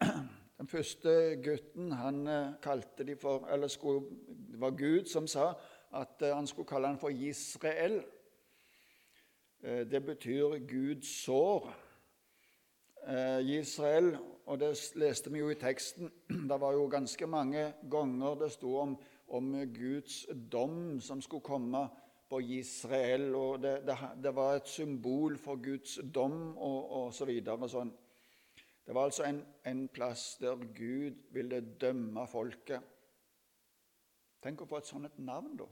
Den 0.61 0.71
første 0.71 1.13
gutten 1.43 1.91
han 1.97 2.23
eh, 2.29 2.55
kalte 2.63 3.07
de 3.09 3.15
for 3.17 3.49
Eller 3.49 3.69
skulle, 3.73 4.03
det 4.29 4.61
var 4.61 4.77
Gud 4.77 5.09
som 5.09 5.27
sa 5.27 5.55
at 5.97 6.23
eh, 6.23 6.35
han 6.37 6.47
skulle 6.47 6.69
kalle 6.69 6.93
han 6.93 7.01
for 7.01 7.09
Israel. 7.09 8.03
Eh, 9.65 9.87
det 9.89 10.05
betyr 10.05 10.61
Guds 10.69 11.17
sår. 11.25 11.73
Israel 13.47 14.13
og 14.51 14.59
det 14.59 14.73
leste 14.99 15.31
vi 15.31 15.39
jo 15.39 15.51
i 15.53 15.59
teksten. 15.59 16.11
Det 16.51 16.61
var 16.61 16.75
jo 16.75 16.89
ganske 16.91 17.27
mange 17.27 17.73
ganger 17.91 18.35
det 18.41 18.51
sto 18.53 18.77
om, 18.83 18.97
om 19.29 19.53
Guds 19.75 20.27
dom 20.53 21.01
som 21.01 21.23
skulle 21.23 21.47
komme 21.47 21.85
på 22.29 22.41
Israel. 22.41 23.35
og 23.35 23.63
Det, 23.63 23.87
det, 23.87 23.97
det 24.23 24.35
var 24.35 24.57
et 24.57 24.69
symbol 24.69 25.39
for 25.39 25.63
Guds 25.63 25.99
dom 26.15 26.57
og, 26.57 26.91
og 26.91 27.15
så 27.15 27.29
videre. 27.31 27.69
Sånn. 27.69 27.93
Det 28.87 28.95
var 28.95 29.07
altså 29.07 29.29
en, 29.29 29.45
en 29.67 29.85
plass 29.89 30.37
der 30.41 30.59
Gud 30.75 31.23
ville 31.31 31.61
dømme 31.61 32.27
folket. 32.27 32.83
Tenk 34.43 34.65
å 34.65 34.67
få 34.67 34.81
et 34.81 34.89
sånt 34.89 35.19
navn, 35.21 35.53
da, 35.61 35.67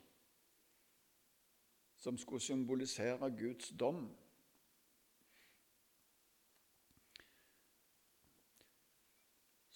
som 1.99 2.19
skulle 2.21 2.45
symbolisere 2.45 3.31
Guds 3.33 3.73
dom. 3.81 4.05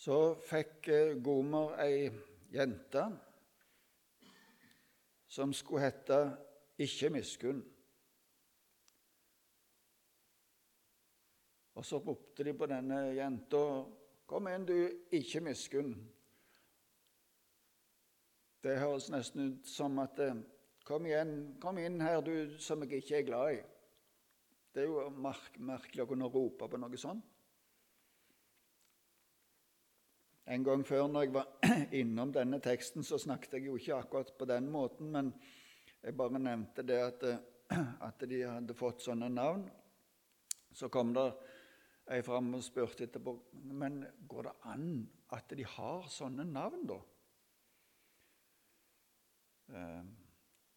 Så 0.03 0.35
fikk 0.43 0.89
eh, 0.91 1.13
Gomer 1.23 1.77
ei 1.85 2.09
jente 2.51 3.05
som 5.31 5.53
skulle 5.55 5.85
hete 5.85 6.19
Ikke 6.83 7.11
miskunn. 7.15 7.61
Og 11.79 11.87
så 11.87 12.01
ropte 12.03 12.43
de 12.43 12.55
på 12.57 12.67
denne 12.67 12.99
jenta 13.15 13.63
Kom 14.27 14.49
inn, 14.49 14.67
du 14.67 14.75
ikke 15.13 15.43
miskunn. 15.45 15.93
Det 18.65 18.79
høres 18.81 19.11
nesten 19.13 19.53
ut 19.53 19.71
som 19.71 20.03
at 20.03 20.19
eh, 20.25 20.41
Kom 20.83 21.07
igjen, 21.07 21.61
kom 21.63 21.79
inn 21.79 22.03
her, 22.03 22.19
du 22.27 22.59
som 22.59 22.83
jeg 22.83 23.05
ikke 23.05 23.21
er 23.21 23.29
glad 23.29 23.53
i. 23.55 23.61
Det 24.75 24.83
er 24.83 24.91
jo 24.91 25.05
merkelig 25.15 26.03
å 26.03 26.09
kunne 26.11 26.27
rope 26.33 26.67
på 26.67 26.81
noe 26.81 26.99
sånt. 26.99 27.32
En 30.53 30.65
gang 30.65 30.83
før 30.85 31.07
når 31.09 31.25
jeg 31.25 31.33
var 31.33 31.69
innom 32.01 32.33
denne 32.35 32.59
teksten, 32.61 33.05
så 33.07 33.17
snakket 33.21 33.57
jeg 33.57 33.71
jo 33.71 33.79
ikke 33.79 33.97
akkurat 33.97 34.33
på 34.39 34.49
den 34.51 34.71
måten, 34.73 35.13
men 35.13 35.33
Jeg 36.03 36.17
bare 36.19 36.39
nevnte 36.39 36.83
det 36.83 36.97
at, 36.99 37.23
at 38.09 38.25
de 38.27 38.41
hadde 38.43 38.75
fått 38.75 39.05
sånne 39.05 39.29
navn. 39.31 39.69
Så 40.75 40.89
kom 40.91 41.13
det 41.15 41.29
ei 42.11 42.19
fram 42.27 42.49
og 42.57 42.65
spurte 42.67 43.07
etterpå 43.07 43.37
men 43.79 44.01
går 44.27 44.49
det 44.49 44.55
an 44.73 44.89
at 45.37 45.55
de 45.55 45.65
har 45.77 46.09
sånne 46.11 46.45
navn, 46.49 46.83
da? 46.91 46.99
Eh, 49.71 50.03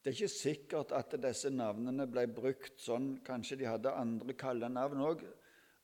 det 0.03 0.12
er 0.12 0.17
ikke 0.20 0.29
sikkert 0.36 0.94
at 0.94 1.17
disse 1.25 1.50
navnene 1.50 2.05
ble 2.08 2.27
brukt 2.29 2.77
sånn. 2.86 3.15
Kanskje 3.25 3.58
de 3.63 3.67
hadde 3.67 3.98
andre 3.98 4.38
kallenavn 4.38 5.01
òg. 5.10 5.25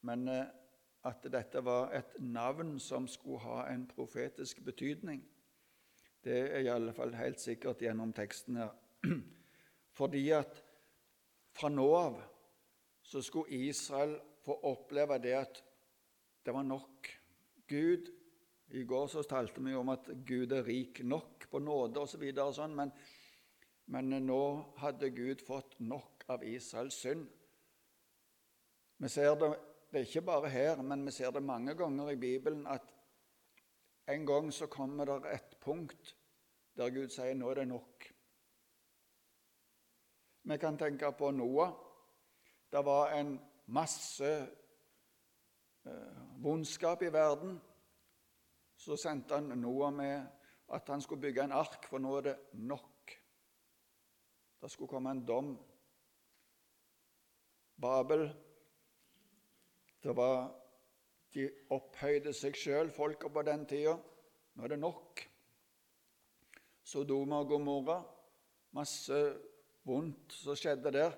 Men 0.06 0.28
eh, 0.30 0.46
at 1.08 1.25
dette 1.34 1.62
var 1.65 1.93
et 1.98 2.17
navn 2.22 2.75
som 2.79 3.08
skulle 3.10 3.41
ha 3.41 3.63
en 3.72 3.88
profetisk 3.89 4.62
betydning, 4.65 5.24
det 6.22 6.38
er 6.38 6.60
i 6.62 6.70
alle 6.70 6.93
fall 6.93 7.15
helt 7.17 7.41
sikkert 7.41 7.81
gjennom 7.81 8.13
teksten 8.13 8.60
her. 8.62 8.75
Fordi 9.98 10.27
at 10.38 10.62
fra 11.58 11.72
nå 11.74 11.88
av 11.98 12.20
så 13.01 13.24
skulle 13.25 13.65
Israel 13.67 14.13
få 14.46 14.60
oppleve 14.70 15.17
det 15.22 15.34
at 15.39 15.63
det 16.46 16.53
var 16.53 16.63
nok. 16.63 17.10
Gud 17.67 18.12
I 18.72 18.84
går 18.88 19.08
så 19.12 19.24
talte 19.27 19.62
vi 19.62 19.74
om 19.75 19.89
at 19.91 20.05
Gud 20.25 20.53
er 20.55 20.63
rik 20.63 21.01
nok 21.03 21.50
på 21.51 21.60
nåde 21.60 22.00
osv., 22.00 22.22
så 22.31 22.46
sånn, 22.55 22.75
men, 22.77 22.91
men 23.91 24.15
nå 24.24 24.43
hadde 24.79 25.10
Gud 25.12 25.43
fått 25.43 25.75
nok 25.84 26.24
av 26.31 26.46
Israels 26.48 27.01
synd. 27.03 27.25
Vi 29.01 29.10
ser 29.12 29.36
det, 29.36 29.50
det 29.92 30.00
er 30.00 30.06
ikke 30.06 30.22
bare 30.22 30.50
her, 30.50 30.82
men 30.82 31.06
vi 31.06 31.12
ser 31.12 31.32
det 31.32 31.44
mange 31.44 31.76
ganger 31.76 32.10
i 32.10 32.16
Bibelen 32.16 32.68
at 32.68 32.94
en 34.08 34.26
gang 34.26 34.54
så 34.54 34.68
kommer 34.68 35.06
det 35.06 35.34
et 35.34 35.58
punkt 35.62 36.16
der 36.78 36.90
Gud 36.90 37.10
sier 37.12 37.36
nå 37.36 37.50
er 37.52 37.60
det 37.60 37.68
nok. 37.68 38.06
Vi 40.44 40.58
kan 40.58 40.78
tenke 40.78 41.12
på 41.12 41.32
Noah. 41.32 41.74
Det 42.72 42.86
var 42.86 43.12
en 43.14 43.34
masse 43.66 44.30
eh, 45.86 46.22
vondskap 46.40 47.02
i 47.02 47.12
verden. 47.14 47.60
Så 48.76 48.96
sendte 48.96 49.36
han 49.36 49.60
Noah 49.60 49.94
med 49.94 50.24
at 50.74 50.88
han 50.88 51.02
skulle 51.02 51.22
bygge 51.22 51.44
en 51.44 51.52
ark, 51.52 51.84
for 51.86 52.00
nå 52.00 52.16
er 52.18 52.22
det 52.22 52.38
nok. 52.54 53.12
Det 54.62 54.72
skulle 54.72 54.90
komme 54.90 55.12
en 55.12 55.26
dom. 55.28 55.52
Babel 57.82 58.30
det 60.03 60.15
var, 60.17 60.51
De 61.31 61.46
opphøyde 61.72 62.34
seg 62.36 62.58
sjøl, 62.60 62.89
folka 62.91 63.29
på 63.31 63.43
den 63.48 63.62
tida. 63.63 63.93
Nå 64.58 64.65
er 64.65 64.74
det 64.74 64.81
nok. 64.81 65.22
Sodoma 66.84 67.39
og 67.39 67.53
Gomorra. 67.53 68.01
Masse 68.75 69.20
vondt 69.88 70.36
som 70.36 70.58
skjedde 70.60 70.91
der. 70.91 71.15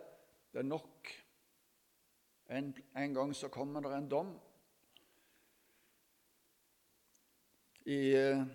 Det 0.53 0.61
er 0.61 0.67
nok. 0.69 1.09
En, 2.53 2.69
en 2.93 3.15
gang 3.17 3.33
så 3.33 3.49
kommer 3.49 3.81
det 3.81 3.95
en 3.97 4.11
dom. 4.11 4.35
I 7.89 7.99
eh, 8.15 8.45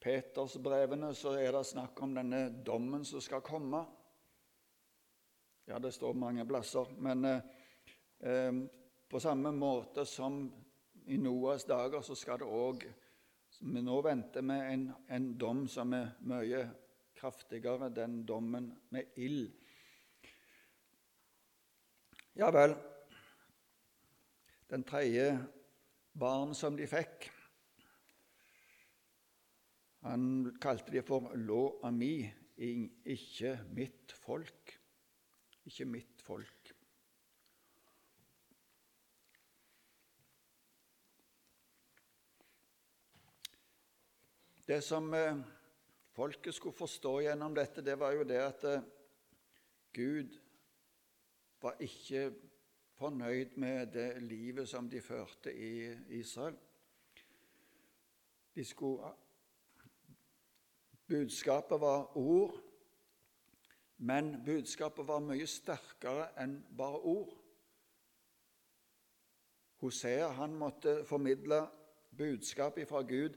Petersbrevene 0.00 1.10
så 1.16 1.34
er 1.40 1.50
det 1.56 1.64
snakk 1.68 2.00
om 2.06 2.14
denne 2.14 2.46
dommen 2.64 3.04
som 3.08 3.22
skal 3.24 3.42
komme. 3.44 3.82
Ja, 5.66 5.78
det 5.80 5.94
står 5.96 6.14
mange 6.16 6.46
plasser. 6.46 6.88
Men 7.02 7.24
eh, 7.28 7.52
eh, 8.20 8.62
på 9.08 9.20
samme 9.20 9.52
måte 9.52 10.04
som 10.08 10.46
i 11.06 11.18
Noas 11.20 11.66
dager 11.68 12.02
så 12.02 12.16
skal 12.16 12.40
det 12.40 12.48
òg 12.48 12.86
nå 13.64 14.00
venter 14.02 14.42
vi 14.42 14.56
en, 14.72 14.88
en 15.08 15.26
dom 15.38 15.66
som 15.70 15.92
er 15.94 16.16
mye 16.26 16.64
kraftigere, 17.14 17.88
den 17.94 18.24
dommen 18.26 18.72
med 18.90 19.14
ild. 19.16 19.52
Ja 22.34 22.50
vel 22.50 22.74
den 24.68 24.82
tredje 24.82 25.38
barn 26.18 26.54
som 26.54 26.76
de 26.76 26.88
fikk. 26.90 27.28
Han 30.04 30.50
kalte 30.60 30.92
de 30.92 31.04
for 31.06 31.30
Lo 31.38 31.78
ami, 31.86 32.26
ikke 32.58 33.54
mitt 33.72 34.12
folk. 34.18 34.74
Ikke 35.64 35.86
mitt 35.88 36.20
folk. 36.26 36.73
Det 44.66 44.80
som 44.84 45.14
eh, 45.14 45.36
folket 46.16 46.54
skulle 46.54 46.76
forstå 46.76 47.18
gjennom 47.20 47.54
dette, 47.54 47.82
det 47.84 47.98
var 48.00 48.14
jo 48.16 48.24
det 48.24 48.40
at 48.40 48.64
eh, 48.64 48.86
Gud 49.92 50.38
var 51.60 51.76
ikke 51.84 52.30
fornøyd 52.96 53.58
med 53.60 53.92
det 53.92 54.22
livet 54.22 54.68
som 54.68 54.88
de 54.88 55.02
førte 55.04 55.52
i 55.52 55.92
Israel. 56.16 56.56
De 58.54 58.64
skulle, 58.64 59.12
budskapet 61.06 61.80
var 61.80 62.16
ord, 62.16 62.56
men 63.96 64.36
budskapet 64.44 65.06
var 65.06 65.20
mye 65.20 65.46
sterkere 65.46 66.30
enn 66.40 66.62
bare 66.76 67.04
ord. 67.04 67.36
Hosea 69.84 70.30
han 70.38 70.56
måtte 70.56 71.02
formidle 71.04 71.66
budskapet 72.16 72.88
fra 72.88 73.02
Gud 73.02 73.36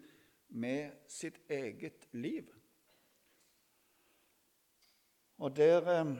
med 0.49 0.91
sitt 1.07 1.39
eget 1.49 2.07
liv. 2.11 2.53
Og 5.37 5.55
der 5.55 5.99
eh, 5.99 6.15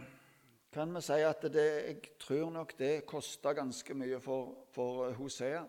kan 0.72 0.94
vi 0.96 1.02
si 1.02 1.22
at 1.26 1.42
det, 1.42 1.66
jeg 1.88 2.02
tror 2.20 2.50
nok 2.54 2.76
det 2.78 3.06
kosta 3.06 3.54
ganske 3.58 3.94
mye 3.94 4.20
for, 4.22 4.68
for 4.72 5.14
Hosea. 5.18 5.64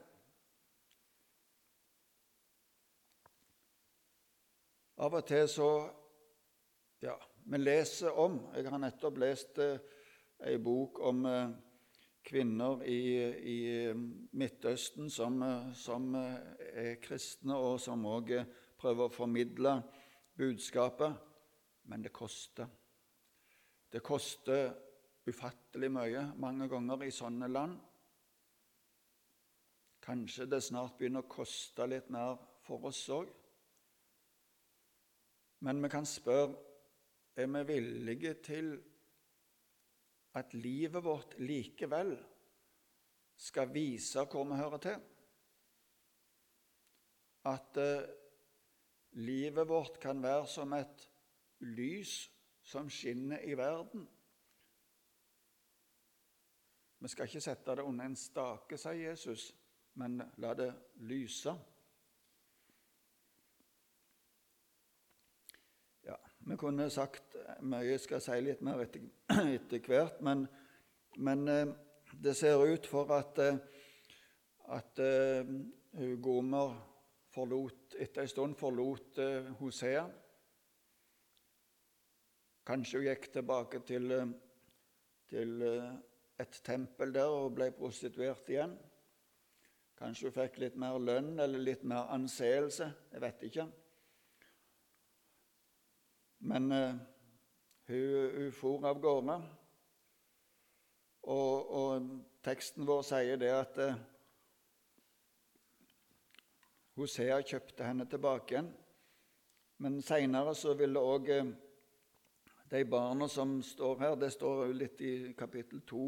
Av 4.99 5.15
og 5.15 5.25
til 5.27 5.49
så 5.49 5.71
Ja, 7.03 7.15
vi 7.47 7.59
leser 7.59 8.17
om 8.19 8.41
Jeg 8.57 8.67
har 8.67 8.81
nettopp 8.83 9.21
lest 9.23 9.59
eh, 9.63 9.79
ei 10.43 10.57
bok 10.59 10.99
om 11.07 11.25
eh, 11.31 11.53
kvinner 12.29 12.83
i, 12.85 13.01
i 13.53 13.59
Midtøsten 14.37 15.09
som, 15.11 15.43
eh, 15.43 15.73
som, 15.75 16.15
eh, 16.15 16.37
er 16.61 16.99
kristne, 17.03 17.57
og 17.57 17.81
som 17.81 18.05
òg 18.07 18.35
prøver 18.79 19.09
å 19.09 19.13
formidle 19.13 19.79
budskapet. 20.37 21.17
Men 21.89 22.05
det 22.05 22.13
koster. 22.13 22.69
Det 23.93 24.03
koster 24.05 24.75
ufattelig 25.29 25.91
mye 25.93 26.25
mange 26.37 26.69
ganger 26.69 27.05
i 27.07 27.15
sånne 27.15 27.49
land. 27.49 27.79
Kanskje 30.05 30.49
det 30.49 30.63
snart 30.65 30.99
begynner 30.99 31.25
å 31.25 31.29
koste 31.29 31.87
litt 31.89 32.11
mer 32.11 32.37
for 32.65 32.89
oss 32.89 33.03
òg. 33.13 33.29
Men 35.65 35.83
vi 35.83 35.89
kan 35.89 36.07
spørre 36.07 36.57
er 37.39 37.47
vi 37.47 37.63
villige 37.73 38.35
til 38.43 38.73
at 40.39 40.55
livet 40.55 41.05
vårt 41.05 41.37
likevel 41.43 42.15
skal 43.39 43.71
vise 43.75 44.25
hvor 44.31 44.47
vi 44.49 44.59
hører 44.59 44.83
til. 44.83 45.01
At 47.49 47.79
eh, 47.81 48.09
livet 49.19 49.69
vårt 49.69 50.01
kan 50.03 50.23
være 50.23 50.47
som 50.51 50.75
et 50.77 51.09
lys 51.61 52.21
som 52.63 52.91
skinner 52.91 53.43
i 53.45 53.57
verden. 53.57 54.09
Vi 56.99 57.09
skal 57.09 57.29
ikke 57.29 57.41
sette 57.41 57.77
det 57.79 57.87
under 57.87 58.11
en 58.11 58.17
stake, 58.19 58.77
sier 58.77 59.11
Jesus, 59.11 59.53
men 59.99 60.19
la 60.43 60.51
det 60.59 60.73
lyse. 61.07 61.55
Ja, 66.05 66.17
Vi 66.49 66.57
kunne 66.57 66.87
sagt 66.89 67.35
mye, 67.61 67.91
jeg 67.91 68.01
skal 68.01 68.23
si 68.25 68.37
litt 68.41 68.63
mer 68.65 68.81
etter, 68.81 69.03
etter 69.59 69.83
hvert, 69.85 70.21
men, 70.25 70.47
men, 71.21 71.43
eh, 71.53 71.73
det 72.25 72.33
ser 72.39 72.63
ut 72.65 72.87
for 72.89 73.11
at, 73.13 73.41
eh, 73.45 73.59
at 74.73 75.03
uh, 75.05 75.51
Gomer 76.25 76.73
forlot, 77.35 77.99
etter 78.01 78.25
en 78.25 78.31
stund 78.33 78.57
forlot 78.57 79.21
Hosea. 79.59 80.07
Kanskje 82.69 83.03
hun 83.03 83.07
gikk 83.11 83.29
tilbake 83.35 83.81
til, 83.89 84.15
til 85.29 85.53
et 85.65 86.61
tempel 86.65 87.13
der 87.13 87.33
og 87.33 87.53
ble 87.59 87.69
prostituert 87.77 88.49
igjen. 88.53 88.73
Kanskje 90.01 90.31
hun 90.31 90.37
fikk 90.39 90.59
litt 90.65 90.81
mer 90.81 90.97
lønn 91.01 91.35
eller 91.37 91.65
litt 91.65 91.85
mer 91.89 92.09
anseelse. 92.17 92.89
Jeg 93.13 93.25
vet 93.25 93.47
ikke. 93.51 93.69
Men 96.39 96.73
uh, 96.73 96.95
hun, 97.87 98.31
hun 98.35 98.53
for 98.53 98.85
av 98.87 99.01
gårde. 99.03 99.39
Og, 101.29 101.71
og, 101.75 102.11
teksten 102.47 102.87
vår 102.87 103.03
sier 103.05 103.41
det 103.41 103.51
at 103.53 103.81
uh, 103.83 103.97
Hosea 106.97 107.41
kjøpte 107.43 107.87
henne 107.87 108.07
tilbake 108.11 108.55
igjen. 108.55 108.71
Men 109.83 109.99
seinere 110.03 110.55
så 110.59 110.77
ville 110.79 111.03
òg 111.03 111.33
uh, 111.41 111.51
De 112.69 112.85
barna 112.85 113.25
som 113.33 113.63
står 113.65 114.01
her, 114.03 114.15
det 114.21 114.29
står 114.35 114.67
litt 114.77 114.99
i 115.01 115.13
kapittel 115.33 115.81
2 115.89 116.01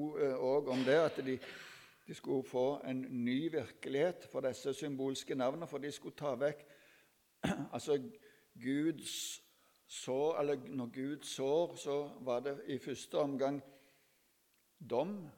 òg 0.45 0.67
om 0.69 0.83
det, 0.85 0.97
at 1.01 1.21
de, 1.25 1.39
de, 2.05 2.15
skulle 2.15 2.45
få 2.45 2.83
en 2.85 3.01
ny 3.25 3.49
virkelighet 3.49 4.27
for 4.29 4.45
disse 4.45 4.75
symbolske 4.77 5.35
navnene, 5.35 5.65
for 5.67 5.81
de 5.81 5.89
skulle 5.89 6.19
ta 6.21 6.35
vekk 6.37 6.61
Altså, 7.75 7.97
Guds 8.61 9.41
sår, 9.91 10.39
eller 10.41 10.57
når 10.69 10.87
Gud 10.87 11.23
sår, 11.27 11.75
så 11.75 12.11
var 12.21 12.41
det 12.41 12.57
i 12.67 12.79
første 12.79 13.19
omgang 13.19 13.63
dom, 14.91 15.29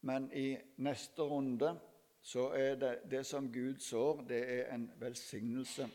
men 0.00 0.28
i 0.32 0.56
neste 0.76 1.22
runde 1.22 1.72
så 2.22 2.50
er 2.54 2.76
det 2.78 2.92
det 3.10 3.24
som 3.26 3.52
Gud 3.52 3.80
sår, 3.82 4.22
det 4.28 4.42
er 4.60 4.74
en 4.74 4.90
velsignelse. 5.00 5.88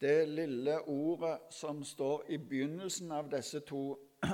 Det 0.00 0.28
lille 0.28 0.76
ordet 0.80 1.38
som 1.50 1.80
står 1.84 2.28
i 2.28 2.36
begynnelsen 2.36 3.12
av 3.12 3.30
disse 3.32 3.60
to 3.66 3.96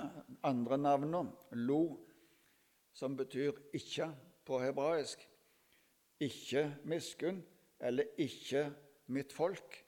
andre 0.50 0.78
navnene, 0.78 1.30
lo, 1.50 2.00
som 2.92 3.16
betyr 3.16 3.52
'ikke' 3.74 4.10
på 4.44 4.58
hebraisk, 4.58 5.28
'ikke 6.20 6.76
miskunn' 6.84 7.42
eller 7.80 8.04
'ikke 8.18 8.72
mitt 9.06 9.32
folk', 9.32 9.83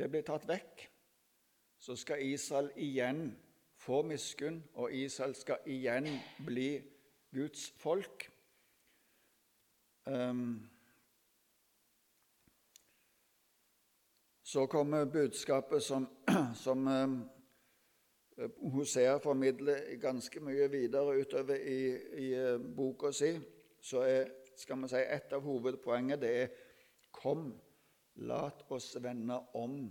det 0.00 0.08
blir 0.10 0.24
tatt 0.24 0.48
vekk. 0.48 0.86
Så 1.80 1.96
skal 1.96 2.24
Israel 2.24 2.70
igjen 2.76 3.30
få 3.80 4.02
miskunn, 4.08 4.62
og 4.74 4.92
Israel 4.92 5.34
skal 5.36 5.64
igjen 5.68 6.08
bli 6.46 6.72
Guds 7.32 7.70
folk. 7.80 8.26
Um, 10.08 10.70
Så 14.50 14.66
kommer 14.66 15.04
budskapet 15.04 15.82
som, 15.82 16.08
som 16.64 16.86
uh, 16.86 17.18
Hosea 18.72 19.18
formidler 19.22 19.96
ganske 20.02 20.40
mye 20.42 20.66
videre 20.72 21.20
utover 21.20 21.54
i, 21.54 21.84
i 22.18 22.30
uh, 22.34 22.58
boka 22.76 23.12
si. 23.14 23.30
Så 23.80 24.02
er, 24.02 24.24
skal 24.58 24.82
vi 24.82 24.90
si, 24.90 25.04
et 25.04 25.36
av 25.36 25.46
hovedpoengene 25.46 26.18
det 26.18 26.32
er 26.40 26.50
Kom, 27.14 27.52
lat 28.26 28.64
oss 28.72 28.94
vende 29.00 29.38
om 29.58 29.82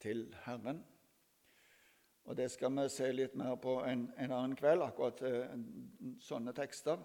til 0.00 0.26
Herren. 0.44 0.82
Og 2.24 2.36
Det 2.36 2.50
skal 2.50 2.72
vi 2.72 2.88
se 2.88 3.10
litt 3.12 3.34
mer 3.36 3.56
på 3.60 3.78
en, 3.84 4.06
en 4.16 4.32
annen 4.32 4.56
kveld, 4.56 4.82
akkurat 4.82 5.20
uh, 5.28 5.56
sånne 6.24 6.54
tekster. 6.56 7.02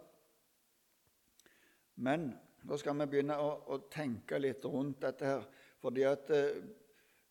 Men 1.99 2.29
nå 2.63 2.77
skal 2.79 2.95
vi 3.01 3.09
begynne 3.11 3.35
å, 3.35 3.49
å, 3.67 3.81
tenke 3.91 4.39
litt 4.39 4.63
rundt 4.63 5.01
dette 5.03 5.27
her. 5.27 5.49
fordi 5.81 6.05
at 6.07 6.31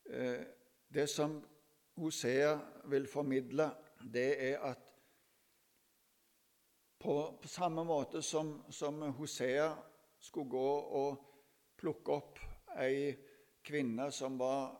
Eh, 0.09 0.41
det 0.87 1.07
som 1.07 1.45
Hosea 1.95 2.59
vil 2.85 3.07
formidle, 3.07 3.69
det 4.13 4.51
er 4.51 4.57
at 4.59 4.77
på, 6.99 7.37
på 7.41 7.47
samme 7.47 7.83
måte 7.83 8.21
som, 8.21 8.63
som, 8.69 9.01
Hosea 9.01 9.69
skulle 10.19 10.49
gå 10.49 10.71
og 11.01 11.19
plukke 11.77 12.11
opp 12.11 12.39
ei 12.81 13.13
kvinne 13.69 14.09
som 14.11 14.37
var 14.41 14.73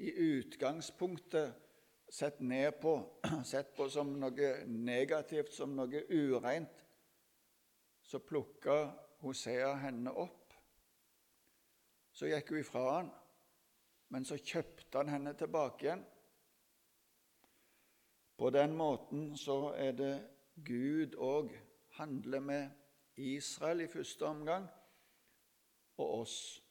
i 0.00 0.10
utgangspunktet 0.10 1.60
sett 2.08 2.40
ned 2.40 2.80
på, 2.80 2.94
sett 3.44 3.74
på 3.76 3.88
som 3.90 4.14
noe 4.20 4.54
negativt, 4.66 5.52
som 5.52 5.76
noe 5.76 6.04
ureint, 6.08 6.80
så 8.04 8.20
plukka 8.20 8.78
Hosea 9.24 9.72
henne 9.80 10.12
opp. 10.12 10.54
Så 12.14 12.28
gikk 12.30 12.52
hun 12.52 12.60
ifra 12.60 12.84
han. 12.90 13.12
Men 14.12 14.26
så 14.28 14.36
kjøpte 14.38 15.00
han 15.00 15.10
henne 15.10 15.32
tilbake 15.34 15.86
igjen. 15.86 16.04
På 18.38 18.50
den 18.54 18.76
måten 18.76 19.32
så 19.38 19.72
er 19.78 19.96
det 19.98 20.12
Gud 20.54 21.16
òg 21.18 21.50
handler 21.98 22.40
med 22.40 22.70
Israel 23.16 23.80
i 23.84 23.90
første 23.90 24.26
omgang, 24.26 24.66
og 25.96 26.20
oss. 26.20 26.63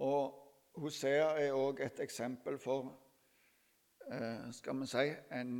Og 0.00 0.36
Hosea 0.80 1.34
er 1.36 1.52
òg 1.52 1.82
et 1.84 2.00
eksempel 2.00 2.56
for 2.58 2.88
eh, 4.08 4.48
skal 4.56 4.80
vi 4.80 4.86
si, 4.88 5.06
en 5.36 5.52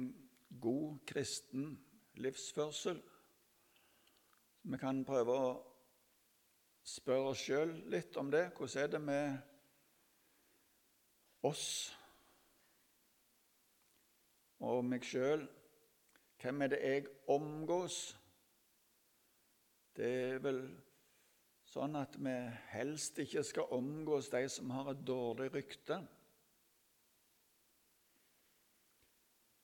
god 0.61 0.99
kristen 1.07 1.75
livsførsel. 2.15 3.03
Vi 4.63 4.81
kan 4.81 5.05
prøve 5.05 5.37
å 5.37 5.53
spørre 6.85 7.35
oss 7.35 7.45
sjøl 7.45 7.75
litt 7.93 8.17
om 8.21 8.33
det. 8.33 8.47
Hvordan 8.57 8.83
er 8.83 8.93
det 8.95 9.01
med 9.05 9.39
oss 11.49 11.67
og 14.61 14.85
meg 14.89 15.05
sjøl? 15.05 15.45
Hvem 16.41 16.63
er 16.65 16.73
det 16.73 16.85
jeg 16.85 17.09
omgås? 17.29 18.03
Det 19.97 20.15
er 20.31 20.39
vel 20.45 20.65
sånn 21.71 21.95
at 22.01 22.17
vi 22.19 22.33
helst 22.73 23.19
ikke 23.23 23.45
skal 23.47 23.75
omgås 23.77 24.31
de 24.33 24.43
som 24.51 24.73
har 24.75 24.91
et 24.91 25.05
dårlig 25.07 25.51
rykte. 25.55 26.01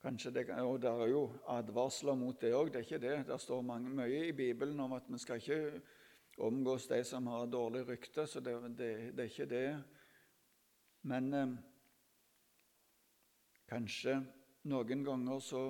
Kanskje 0.07 0.31
det, 0.31 0.45
og 0.63 0.81
Det 0.83 0.91
er 0.91 1.09
jo 1.11 1.25
advarsler 1.51 2.15
mot 2.15 2.41
det 2.41 2.53
òg, 2.55 2.71
det 2.71 2.79
er 2.79 2.87
ikke 2.87 3.03
det. 3.03 3.17
Det 3.27 3.41
står 3.43 3.63
mange, 3.63 3.91
mye 3.91 4.29
i 4.29 4.33
Bibelen 4.33 4.81
om 4.81 4.93
at 4.95 5.09
vi 5.11 5.19
skal 5.19 5.43
ikke 5.43 5.81
omgås 6.39 6.87
de 6.87 7.01
som 7.05 7.27
har 7.27 7.43
et 7.43 7.53
dårlig 7.53 7.89
rykte, 7.89 8.27
så 8.27 8.41
det, 8.41 8.55
det, 8.79 8.91
det 9.17 9.25
er 9.25 9.33
ikke 9.33 9.49
det. 9.51 9.83
Men 11.03 11.35
eh, 11.35 11.57
kanskje 13.67 14.21
noen 14.71 15.05
ganger 15.05 15.43
så 15.43 15.65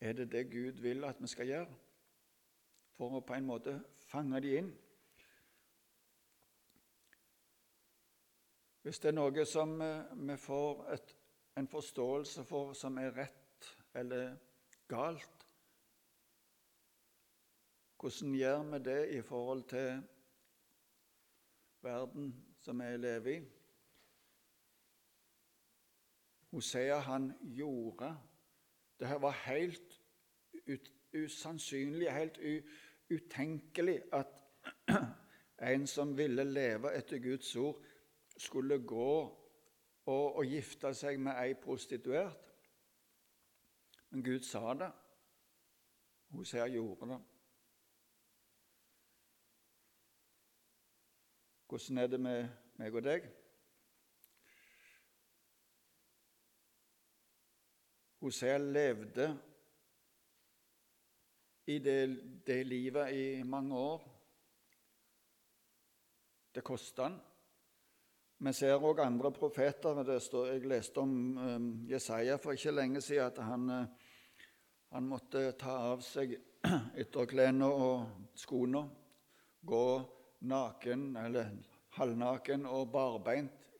er 0.00 0.12
det 0.12 0.28
det 0.32 0.50
Gud 0.52 0.84
vil 0.84 1.04
at 1.04 1.22
vi 1.22 1.32
skal 1.32 1.48
gjøre, 1.48 1.80
for 2.98 3.16
å 3.16 3.24
på 3.24 3.38
en 3.38 3.48
måte 3.48 3.78
fange 4.14 4.40
de 4.40 4.56
inn. 4.58 4.72
Hvis 8.84 9.00
det 9.00 9.10
er 9.10 9.16
noe 9.16 9.44
som 9.48 9.78
eh, 9.82 10.12
vi 10.28 10.36
får 10.38 10.82
et, 10.94 11.14
en 11.58 11.68
forståelse 11.72 12.44
for 12.46 12.74
som 12.78 12.98
er 13.00 13.14
rett 13.16 13.70
eller 13.98 14.36
galt, 14.90 15.46
hvordan 17.98 18.34
gjør 18.36 18.62
vi 18.70 18.80
det 18.84 19.00
i 19.16 19.20
forhold 19.24 19.62
til 19.72 20.02
verden 21.82 22.30
som 22.60 22.84
vi 22.84 22.96
lever 22.96 23.30
i? 23.32 23.38
Hosea, 26.52 26.98
han 26.98 27.32
gjorde 27.40 28.16
Det 28.98 29.08
her 29.08 29.18
var 29.18 29.32
helt 29.48 30.00
ut, 30.68 30.92
usannsynlig, 31.14 32.12
helt 32.12 32.38
utenkelig 33.10 34.02
at 34.12 34.42
en 35.72 35.86
som 35.86 36.16
ville 36.16 36.44
leve 36.44 36.92
etter 36.96 37.18
Guds 37.18 37.56
ord, 37.56 37.82
skulle 38.36 38.80
gå 38.82 39.14
og, 40.06 40.36
og 40.36 40.44
gifte 40.46 40.90
seg 40.94 41.20
med 41.20 41.38
ei 41.38 41.54
prostituert. 41.54 42.40
Men 44.10 44.24
Gud 44.24 44.42
sa 44.46 44.74
det. 44.78 44.90
Hosea 46.34 46.66
gjorde 46.66 47.08
det. 47.12 47.20
Hvordan 51.68 51.98
er 51.98 52.06
det 52.06 52.20
med 52.20 52.48
meg 52.78 52.94
og 52.94 53.02
deg? 53.02 53.24
Hosea 58.22 58.58
levde 58.58 59.26
i 61.66 61.78
det, 61.78 62.00
det, 62.46 62.64
livet 62.66 63.12
i 63.12 63.42
mange 63.42 63.76
år. 63.76 64.02
Det 66.54 66.60
kosta 66.60 67.08
han. 67.08 67.20
Vi 68.44 68.52
ser 68.52 68.82
òg 68.82 69.00
andre 69.00 69.30
profeter. 69.32 70.00
Står, 70.20 70.50
jeg 70.52 70.66
leste 70.68 71.00
om 71.00 71.14
um, 71.38 71.68
Jesaja 71.88 72.36
for 72.42 72.52
ikke 72.52 72.74
lenge 72.74 73.00
siden 73.00 73.30
at 73.30 73.40
han, 73.46 73.70
uh, 73.70 74.10
han 74.92 75.08
måtte 75.08 75.46
ta 75.58 75.78
av 75.92 76.04
seg 76.04 76.36
ytterklærne 77.02 77.68
og 77.68 78.28
skoene, 78.38 78.84
gå 79.64 79.86
naken 80.44 81.14
eller 81.16 81.54
halvnaken 81.96 82.66
og 82.68 82.90
barbeint 82.92 83.70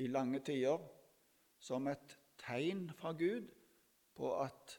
i 0.00 0.08
lange 0.10 0.42
tider 0.44 0.82
som 1.62 1.86
et 1.88 2.16
tegn 2.44 2.90
fra 2.98 3.14
Gud 3.16 3.46
på 4.16 4.32
at 4.42 4.78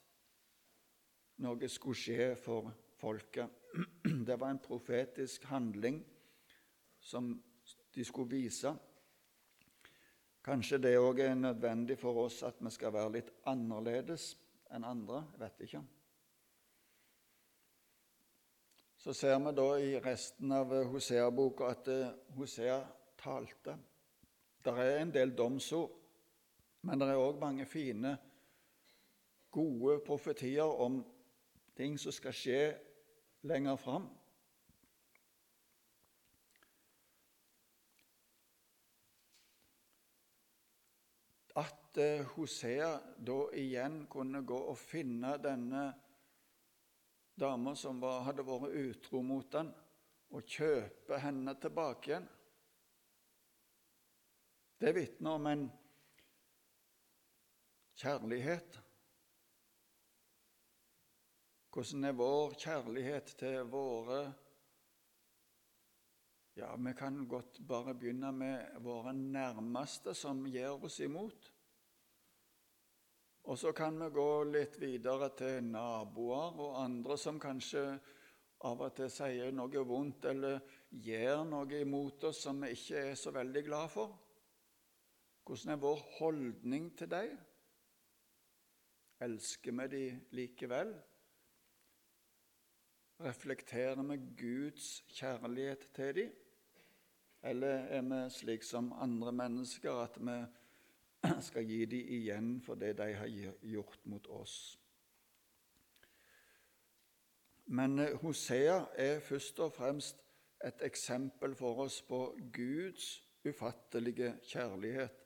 noe 1.43 1.69
skulle 1.69 1.99
skje 1.99 2.29
for 2.39 2.71
folket. 2.99 3.49
Det 4.27 4.37
var 4.39 4.53
en 4.53 4.61
profetisk 4.63 5.43
handling 5.51 5.99
som 6.99 7.33
de 7.95 8.05
skulle 8.05 8.31
vise. 8.31 8.71
Kanskje 10.45 10.77
det 10.77 10.93
òg 11.01 11.19
er 11.25 11.33
nødvendig 11.33 11.97
for 11.97 12.27
oss 12.27 12.43
at 12.45 12.59
vi 12.61 12.69
skal 12.69 12.93
være 12.93 13.15
litt 13.17 13.33
annerledes 13.49 14.35
enn 14.69 14.85
andre. 14.85 15.23
Jeg 15.33 15.41
vet 15.41 15.63
ikke. 15.65 15.81
så 19.05 19.13
ser 19.13 19.39
vi 19.39 19.51
da 19.53 19.65
i 19.77 19.99
resten 20.01 20.49
av 20.49 20.71
Hosea-boka 20.89 21.67
at 21.69 21.87
eh, 21.93 22.13
Hosea 22.33 22.79
talte. 23.21 23.75
Det 24.65 24.71
er 24.81 24.95
en 24.97 25.11
del 25.13 25.35
domsord, 25.37 25.91
men 26.89 26.97
det 26.97 27.11
er 27.11 27.21
òg 27.21 27.37
mange 27.37 27.67
fine, 27.69 28.15
gode 29.53 29.99
profetier 30.07 30.65
om 30.65 30.97
ting 31.75 31.97
som 31.99 32.13
skal 32.15 32.35
skje 32.35 32.61
lenger 33.45 33.75
fram. 33.79 34.07
At 41.55 41.97
eh, 41.97 42.25
Hosea 42.35 42.95
da 43.17 43.37
igjen 43.55 44.05
kunne 44.11 44.43
gå 44.43 44.57
og 44.71 44.79
finne 44.79 45.37
denne 45.39 45.85
dama 47.35 47.75
som 47.79 48.01
hadde 48.03 48.43
vært 48.47 48.75
utro 48.79 49.21
mot 49.23 49.55
han, 49.55 49.71
og 50.35 50.47
kjøpe 50.47 51.19
henne 51.23 51.55
tilbake 51.59 52.11
igjen. 52.11 52.27
Det 54.79 54.91
vitner 54.95 55.37
om 55.37 55.47
en 55.47 55.61
kjærlighet. 57.95 58.81
Hvordan 61.75 62.05
er 62.07 62.13
vår 62.15 62.53
kjærlighet 62.55 63.33
til 63.35 63.65
våre 63.67 64.19
Ja, 66.55 66.69
vi 66.79 66.91
kan 66.95 67.17
godt 67.27 67.57
bare 67.67 67.91
begynne 67.99 68.29
med 68.31 68.77
våre 68.79 69.11
nærmeste 69.11 70.13
som 70.15 70.45
gir 70.47 70.85
oss 70.87 71.01
imot. 71.03 71.49
Og 73.43 73.59
så 73.59 73.73
kan 73.75 73.99
vi 73.99 74.07
gå 74.15 74.27
litt 74.47 74.77
videre 74.79 75.27
til 75.35 75.67
naboer 75.67 76.61
og 76.63 76.77
andre 76.79 77.17
som 77.19 77.41
kanskje 77.43 77.81
av 78.69 78.83
og 78.85 78.93
til 78.95 79.11
sier 79.11 79.51
noe 79.51 79.83
vondt 79.89 80.29
eller 80.31 80.61
gjør 81.07 81.41
noe 81.49 81.81
imot 81.81 82.23
oss 82.29 82.39
som 82.45 82.63
vi 82.63 82.69
ikke 82.77 83.01
er 83.09 83.19
så 83.19 83.33
veldig 83.35 83.65
glad 83.65 83.91
for. 83.97 84.13
Hvordan 85.43 85.75
er 85.75 85.83
vår 85.83 86.07
holdning 86.21 86.87
til 86.95 87.11
dem? 87.11 87.35
Elsker 89.27 89.75
vi 89.81 89.89
dem 89.97 90.23
likevel? 90.39 90.95
Reflekterer 93.19 94.03
vi 94.03 94.17
Guds 94.37 95.03
kjærlighet 95.07 95.79
til 95.95 96.15
dem? 96.15 96.31
Eller 97.43 97.67
er 97.67 98.01
vi 98.01 98.29
slik 98.29 98.63
som 98.63 98.93
andre 98.93 99.31
mennesker, 99.31 99.91
at 99.91 100.17
vi 100.19 100.45
skal 101.47 101.65
gi 101.65 101.85
dem 101.85 102.09
igjen 102.17 102.61
for 102.61 102.75
det 102.75 102.97
de 102.97 103.13
har 103.13 103.27
gjort 103.61 103.99
mot 104.05 104.27
oss. 104.27 104.79
Men 107.65 107.99
eh, 107.99 108.17
Hosea 108.21 108.83
er 108.93 109.19
først 109.19 109.59
og 109.59 109.73
fremst 109.73 110.21
et 110.65 110.81
eksempel 110.81 111.55
for 111.55 111.85
oss 111.85 112.01
på 112.01 112.37
Guds 112.53 113.23
ufattelige 113.45 114.35
kjærlighet. 114.43 115.23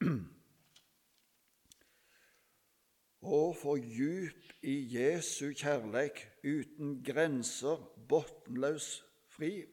Og 3.28 3.56
for 3.60 3.76
djup 3.76 4.64
i 4.64 4.74
Jesu 4.88 5.50
kjærleik, 5.52 6.22
uten 6.44 6.94
grenser, 7.04 7.82
bunnløs 8.08 8.86
fri, 9.28 9.66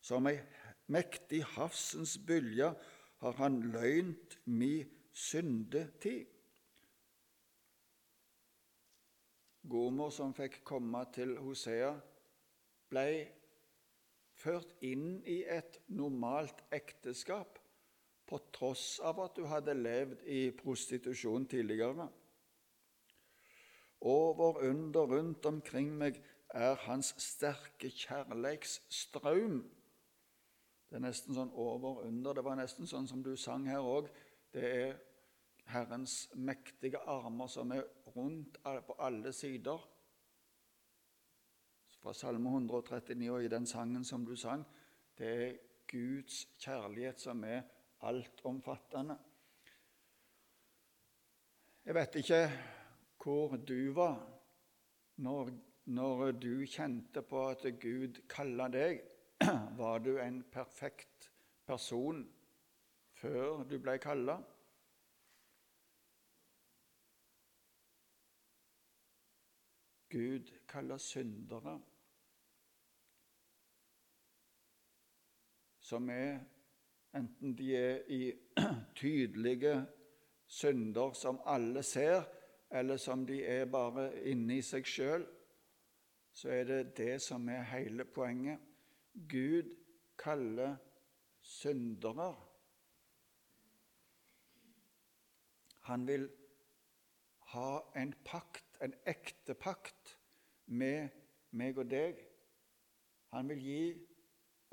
som 0.00 0.26
ei 0.30 0.38
mektig 0.88 1.42
havsens 1.52 2.16
bølge 2.24 2.70
har 3.20 3.36
han 3.42 3.60
løynt 3.74 4.38
mi 4.46 4.86
syndetid. 5.12 6.30
Gomer, 9.68 10.08
som 10.14 10.32
fikk 10.32 10.62
komme 10.64 11.02
til 11.12 11.34
Hosea, 11.42 11.90
ble 12.88 13.08
ført 14.38 14.70
inn 14.86 15.18
i 15.28 15.42
et 15.44 15.76
normalt 15.92 16.62
ekteskap 16.72 17.58
på 18.28 18.38
tross 18.54 18.96
av 19.04 19.20
at 19.26 19.36
hun 19.40 19.50
hadde 19.50 19.76
levd 19.76 20.24
i 20.24 20.40
prostitusjon 20.56 21.44
tidligere. 21.50 22.08
Over 24.00 24.62
under 24.62 25.10
rundt 25.10 25.46
omkring 25.46 25.90
meg 25.98 26.20
er 26.54 26.78
hans 26.86 27.14
sterke 27.18 27.90
kjærleiksstrøm 27.90 29.64
det 30.88 30.96
er 30.96 31.04
nesten 31.04 31.36
sånn 31.36 31.50
over 31.52 32.00
under. 32.06 32.32
Det 32.34 32.44
var 32.44 32.56
nesten 32.56 32.88
sånn 32.88 33.08
som 33.08 33.20
du 33.24 33.34
sang 33.36 33.66
her 33.68 33.84
òg. 33.84 34.08
Det 34.52 34.64
er 34.64 34.94
Herrens 35.68 36.30
mektige 36.40 37.02
armer 37.04 37.50
som 37.52 37.74
er 37.76 37.84
rundt 38.14 38.56
på 38.62 38.96
alle 39.04 39.34
sider. 39.36 39.82
Fra 41.98 42.14
Salme 42.16 42.48
139 42.48 43.28
og 43.34 43.44
i 43.44 43.52
den 43.52 43.68
sangen 43.68 44.06
som 44.06 44.24
du 44.24 44.32
sang, 44.38 44.64
det 45.18 45.28
er 45.28 45.58
Guds 45.88 46.46
kjærlighet 46.62 47.20
som 47.20 47.44
er 47.44 47.66
altomfattende. 48.08 49.18
Jeg 51.84 51.96
vet 51.96 52.18
ikke 52.20 52.42
hvor 53.22 53.56
du 53.56 53.92
var 53.92 54.18
når, 55.16 55.50
når 55.84 56.30
du 56.32 56.66
kjente 56.66 57.22
på 57.22 57.48
at 57.48 57.66
Gud 57.80 58.20
kalla 58.28 58.68
deg 58.68 59.02
var 59.80 59.98
du 59.98 60.18
en 60.18 60.42
perfekt 60.52 61.32
person 61.66 62.22
før 63.18 63.64
du 63.68 63.78
ble 63.82 63.98
kalla? 63.98 64.38
Gud 70.08 70.52
kaller 70.68 70.96
syndere 70.96 71.80
som 75.80 76.08
er 76.10 76.38
Enten 77.16 77.54
de 77.56 77.76
er 77.76 78.02
i 78.12 78.32
tydelige 79.00 79.86
synder 80.46 81.12
som 81.12 81.40
alle 81.46 81.82
ser, 81.82 82.22
eller 82.70 82.96
som 82.96 83.26
de 83.26 83.40
er 83.44 83.64
bare 83.70 84.10
inni 84.28 84.60
seg 84.62 84.86
sjøl, 84.86 85.24
så 86.32 86.50
er 86.54 86.64
det 86.68 86.96
det 86.98 87.14
som 87.22 87.48
er 87.48 87.64
hele 87.72 88.04
poenget. 88.04 88.60
Gud 89.28 89.72
kaller 90.18 90.76
syndere. 91.40 92.34
Han 95.88 96.06
vil 96.06 96.28
ha 97.54 97.80
en 97.96 98.12
pakt, 98.24 98.76
en 98.84 98.94
ekte 99.08 99.54
pakt, 99.54 100.18
med 100.66 101.08
meg 101.56 101.78
og 101.80 101.88
deg. 101.88 102.18
Han 103.32 103.48
vil 103.48 103.62
gi 103.64 103.84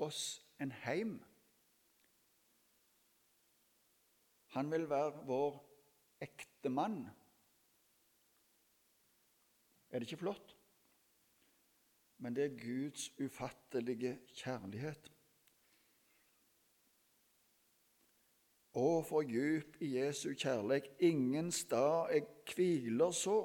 oss 0.04 0.42
en 0.60 0.72
heim. 0.84 1.16
Han 4.56 4.70
vil 4.72 4.84
være 4.90 5.24
vår 5.28 5.56
ektemann. 6.20 7.06
Er 9.90 9.98
det 9.98 10.08
ikke 10.10 10.24
flott? 10.24 10.56
men 12.18 12.36
det 12.36 12.44
er 12.44 12.66
Guds 12.66 13.12
ufattelige 13.20 14.18
kjærlighet. 14.36 15.12
Å, 18.76 18.88
for 19.08 19.24
djup 19.24 19.78
i 19.84 19.94
Jesu 19.96 20.34
kjærlighet, 20.36 20.90
ingen 21.00 21.48
stad 21.52 22.12
jeg 22.12 22.26
hviler 22.52 23.12
så, 23.16 23.38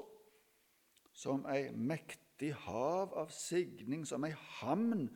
som 1.12 1.46
ei 1.52 1.70
mektig 1.72 2.52
hav 2.66 3.14
av 3.16 3.32
signing, 3.32 4.04
som 4.08 4.24
ei 4.28 4.34
hamn 4.60 5.06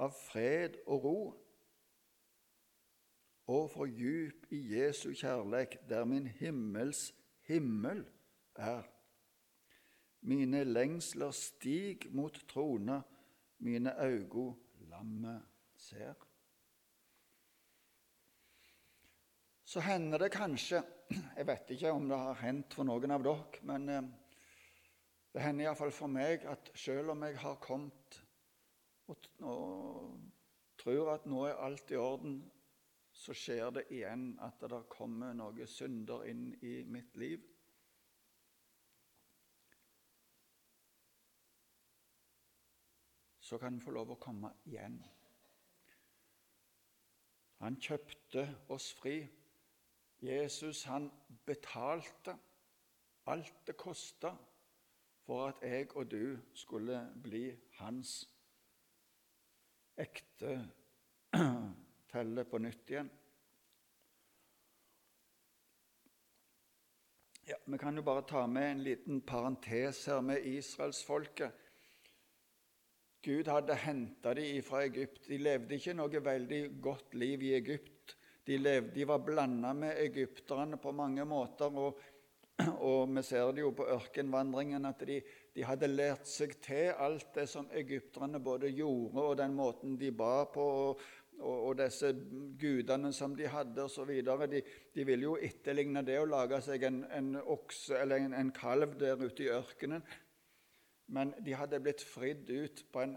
av 0.00 0.16
fred 0.16 0.80
og 0.86 1.04
ro. 1.04 1.18
Å, 3.50 3.60
for 3.72 3.88
djup 3.88 4.48
i 4.54 4.62
Jesu 4.76 5.10
kjærlighet, 5.12 5.82
der 5.88 6.08
min 6.08 6.28
himmels 6.40 7.10
himmel 7.48 8.04
er. 8.56 8.88
Mine 10.20 10.64
lengsler 10.64 11.32
stig 11.32 12.10
mot 12.12 12.34
trona, 12.48 13.00
mine 13.64 13.94
augo 14.04 14.52
lammet 14.90 15.46
ser. 15.80 16.18
Så 19.64 19.80
hender 19.80 20.18
det 20.18 20.32
kanskje 20.34 20.82
Jeg 21.38 21.46
vet 21.46 21.70
ikke 21.74 21.92
om 21.94 22.08
det 22.10 22.18
har 22.18 22.40
hendt 22.42 22.74
for 22.74 22.86
noen 22.86 23.14
av 23.14 23.22
dere, 23.24 23.62
men 23.66 23.88
eh, 23.88 24.10
det 25.34 25.42
hender 25.44 25.68
iallfall 25.68 25.92
for 25.94 26.10
meg 26.10 26.44
at 26.50 26.70
selv 26.78 27.14
om 27.14 27.24
jeg 27.26 27.38
har 27.38 27.58
kommet 27.62 28.20
og, 29.10 29.26
og 29.42 30.18
tror 30.80 31.12
at 31.14 31.26
nå 31.30 31.44
er 31.48 31.62
alt 31.66 31.90
i 31.90 31.98
orden, 31.98 32.40
så 33.12 33.34
skjer 33.36 33.72
det 33.74 33.86
igjen 33.92 34.32
at 34.42 34.62
det 34.70 34.84
kommer 34.90 35.34
noen 35.36 35.68
synder 35.68 36.24
inn 36.30 36.50
i 36.62 36.80
mitt 36.88 37.18
liv. 37.20 37.42
Så 43.50 43.58
kan 43.58 43.72
han 43.72 43.82
få 43.82 43.90
lov 43.90 44.12
å 44.14 44.18
komme 44.22 44.52
igjen. 44.70 45.00
Han 47.58 47.76
kjøpte 47.82 48.44
oss 48.70 48.92
fri. 48.94 49.16
Jesus 50.22 50.84
han 50.86 51.08
betalte 51.48 52.36
alt 53.32 53.64
det 53.66 53.74
kosta 53.80 54.30
for 55.24 55.48
at 55.48 55.64
jeg 55.66 55.88
og 55.98 56.12
du 56.12 56.36
skulle 56.54 57.00
bli 57.24 57.48
hans 57.80 58.12
ekte 59.98 60.52
telle 62.12 62.44
på 62.52 62.60
nytt 62.62 62.92
igjen. 62.94 63.10
Ja, 67.50 67.58
Vi 67.66 67.82
kan 67.82 67.98
jo 67.98 68.06
bare 68.06 68.22
ta 68.30 68.44
med 68.46 68.70
en 68.70 68.84
liten 68.86 69.20
parentes 69.26 70.04
her 70.06 70.20
med 70.22 70.46
israelsfolket. 70.46 71.66
Gud 73.22 73.48
hadde 73.52 73.76
henta 73.76 74.32
dem 74.34 74.62
fra 74.64 74.84
Egypt. 74.86 75.26
De 75.28 75.36
levde 75.38 75.76
ikke 75.76 75.96
noe 75.96 76.22
veldig 76.24 76.60
godt 76.80 77.18
liv 77.20 77.42
i 77.44 77.52
Egypt. 77.58 78.16
De, 78.48 78.56
levde, 78.56 78.94
de 78.94 79.04
var 79.08 79.20
blanda 79.24 79.74
med 79.76 79.98
egypterne 80.00 80.78
på 80.80 80.92
mange 80.96 81.26
måter. 81.28 81.76
og, 81.76 82.00
og 82.90 83.12
vi 83.16 83.22
ser 83.24 83.52
det 83.52 83.64
jo 83.64 83.72
på 83.76 83.86
ørkenvandringen 83.92 84.88
at 84.88 85.04
de, 85.08 85.20
de, 85.54 85.64
hadde 85.64 85.90
lært 85.92 86.28
seg 86.28 86.56
til 86.64 86.90
alt 86.96 87.28
det 87.36 87.46
som 87.48 87.68
egypterne 87.76 88.40
både 88.40 88.72
gjorde, 88.72 89.20
og 89.20 89.36
den 89.40 89.54
måten 89.56 89.98
de 90.00 90.10
ba 90.16 90.46
på, 90.52 90.64
og, 90.86 91.04
og, 91.40 91.54
og 91.70 91.76
disse 91.80 92.14
gudene 92.60 93.12
som 93.16 93.36
de 93.36 93.48
hadde 93.48 93.84
osv. 93.84 94.10
De, 94.24 94.64
de 94.96 95.06
ville 95.08 95.28
jo 95.28 95.36
etterligne 95.36 96.04
det 96.06 96.18
å 96.20 96.28
lage 96.28 96.60
seg 96.64 96.88
en, 96.88 97.04
en 97.16 97.30
okse 97.40 98.00
eller 98.00 98.24
en, 98.24 98.36
en, 98.40 98.52
kalv 98.56 98.96
der 99.00 99.20
ute 99.20 99.44
i 99.46 99.52
ørkenen. 99.52 100.04
Men 101.10 101.32
de 101.42 101.54
hadde 101.58 101.80
blitt 101.82 102.02
fridd 102.06 102.50
ut 102.50 102.84
på 102.92 103.02
en 103.02 103.16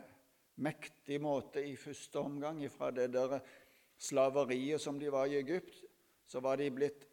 mektig 0.65 1.19
måte 1.21 1.61
i 1.61 1.75
første 1.77 2.21
omgang 2.21 2.61
fra 2.73 2.89
det 2.93 3.11
der 3.13 3.39
slaveriet 4.01 4.81
som 4.81 4.99
de 4.99 5.11
var 5.13 5.29
i 5.29 5.37
Egypt. 5.41 5.83
Så 6.25 6.41
var 6.41 6.57
de 6.57 6.71
blitt 6.73 7.05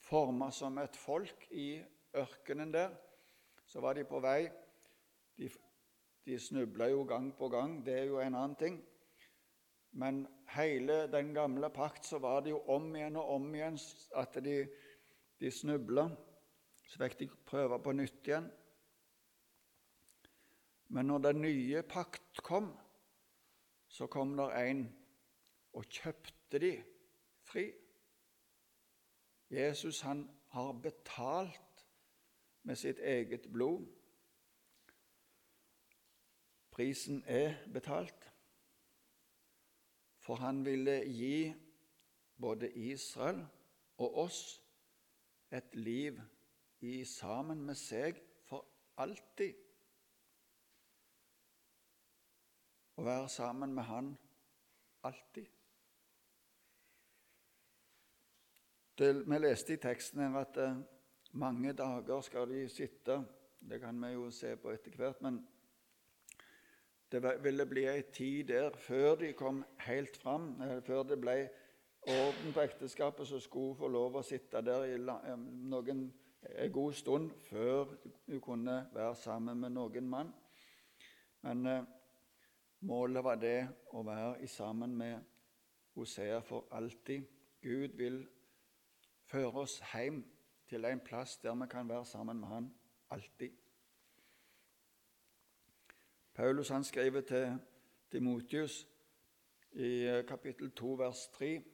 forma 0.00 0.50
som 0.54 0.78
et 0.80 0.96
folk 0.96 1.46
i 1.50 1.82
ørkenen 2.16 2.72
der. 2.72 2.94
Så 3.66 3.80
var 3.80 3.96
de 3.96 4.06
på 4.08 4.20
vei. 4.24 4.46
De, 5.36 5.50
de 6.24 6.38
snubla 6.40 6.88
jo 6.92 7.04
gang 7.08 7.30
på 7.36 7.48
gang, 7.52 7.80
det 7.84 7.98
er 7.98 8.08
jo 8.08 8.20
en 8.20 8.34
annen 8.34 8.56
ting. 8.56 8.80
Men 9.92 10.24
hele 10.54 11.06
den 11.12 11.34
gamle 11.36 11.68
pakt 11.72 12.08
så 12.08 12.18
var 12.18 12.40
det 12.40 12.54
jo 12.54 12.62
om 12.72 12.88
igjen 12.96 13.18
og 13.20 13.34
om 13.36 13.54
igjen 13.54 13.76
at 14.16 14.36
de, 14.44 14.56
de 15.40 15.52
snubla. 15.52 16.08
Så 16.88 17.00
fikk 17.04 17.18
de 17.20 17.28
prøve 17.48 17.78
på 17.84 17.92
nytt 17.96 18.28
igjen. 18.28 18.48
Men 20.92 21.08
når 21.08 21.18
den 21.18 21.40
nye 21.40 21.82
pakt 21.82 22.42
kom, 22.44 22.68
så 23.88 24.06
kom 24.06 24.36
der 24.36 24.50
en 24.60 24.82
og 25.72 25.84
kjøpte 25.88 26.60
de 26.60 26.72
fri. 27.48 27.70
Jesus 29.50 30.00
han 30.00 30.26
har 30.52 30.72
betalt 30.72 31.86
med 32.62 32.76
sitt 32.76 33.00
eget 33.00 33.48
blod. 33.52 33.86
Prisen 36.70 37.24
er 37.26 37.56
betalt. 37.72 38.28
For 40.20 40.34
han 40.44 40.64
ville 40.64 41.00
gi 41.08 41.54
både 42.40 42.72
Israel 42.72 43.46
og 43.96 44.18
oss 44.26 44.44
et 45.52 45.74
liv 45.74 46.20
i 46.80 47.04
sammen 47.04 47.64
med 47.64 47.76
seg 47.80 48.20
for 48.44 48.66
alltid. 48.96 49.56
Å 53.02 53.04
være 53.04 53.28
sammen 53.28 53.72
med 53.74 53.82
Han 53.82 54.08
alltid. 55.02 55.46
Det, 58.98 59.08
vi 59.26 59.38
leste 59.40 59.74
i 59.74 59.80
teksten 59.82 60.36
at 60.38 60.58
eh, 60.62 60.76
mange 61.34 61.72
dager 61.74 62.20
skal 62.22 62.46
de 62.46 62.60
sitte. 62.70 63.16
Det 63.58 63.80
kan 63.82 63.98
vi 64.04 64.12
jo 64.12 64.28
se 64.30 64.52
på 64.54 64.70
etter 64.70 64.94
hvert. 64.94 65.18
men 65.18 65.40
det 67.10 67.22
ville 67.42 67.66
bli 67.66 67.88
ei 67.90 68.04
tid 68.14 68.52
der 68.52 68.78
før 68.78 69.16
de 69.24 69.32
kom 69.32 69.64
helt 69.82 70.16
fram, 70.16 70.62
eh, 70.62 70.78
før 70.86 71.02
det 71.02 71.18
ble 71.20 71.34
orden 72.06 72.54
på 72.54 72.62
ekteskapet, 72.62 73.26
så 73.26 73.40
skulle 73.40 73.74
få 73.80 73.88
lov 73.88 74.20
å 74.20 74.22
sitte 74.22 74.62
der 74.62 74.84
i 74.84 74.94
eh, 74.94 75.42
noen, 75.72 76.04
en 76.54 76.72
god 76.78 76.92
stund 76.92 77.34
før 77.48 77.96
hun 78.28 78.40
kunne 78.40 78.78
være 78.94 79.18
sammen 79.24 79.58
med 79.58 79.74
noen 79.74 80.08
mann. 80.14 80.32
Men 81.42 81.66
målet 82.82 83.24
var 83.24 83.38
det 83.40 83.68
å 83.94 84.02
være 84.06 84.48
sammen 84.50 84.94
med 84.98 85.20
Hosea 85.94 86.40
for 86.44 86.68
alltid. 86.70 87.24
Gud 87.62 87.96
vil 87.98 88.22
føre 89.30 89.64
oss 89.64 89.78
hjem 89.92 90.22
til 90.68 90.84
en 90.84 91.00
plass 91.00 91.36
der 91.42 91.54
vi 91.54 91.68
kan 91.70 91.88
være 91.88 92.04
sammen 92.04 92.40
med 92.40 92.48
Han 92.48 92.70
alltid. 93.10 93.50
Paulus 96.34 96.68
han 96.68 96.84
skriver 96.84 97.20
til 97.20 97.58
Timotius 98.10 98.86
i 99.72 100.04
eh, 100.04 100.24
kapittel 100.26 100.70
2, 100.70 100.94
vers 100.94 101.26
3 101.36 101.64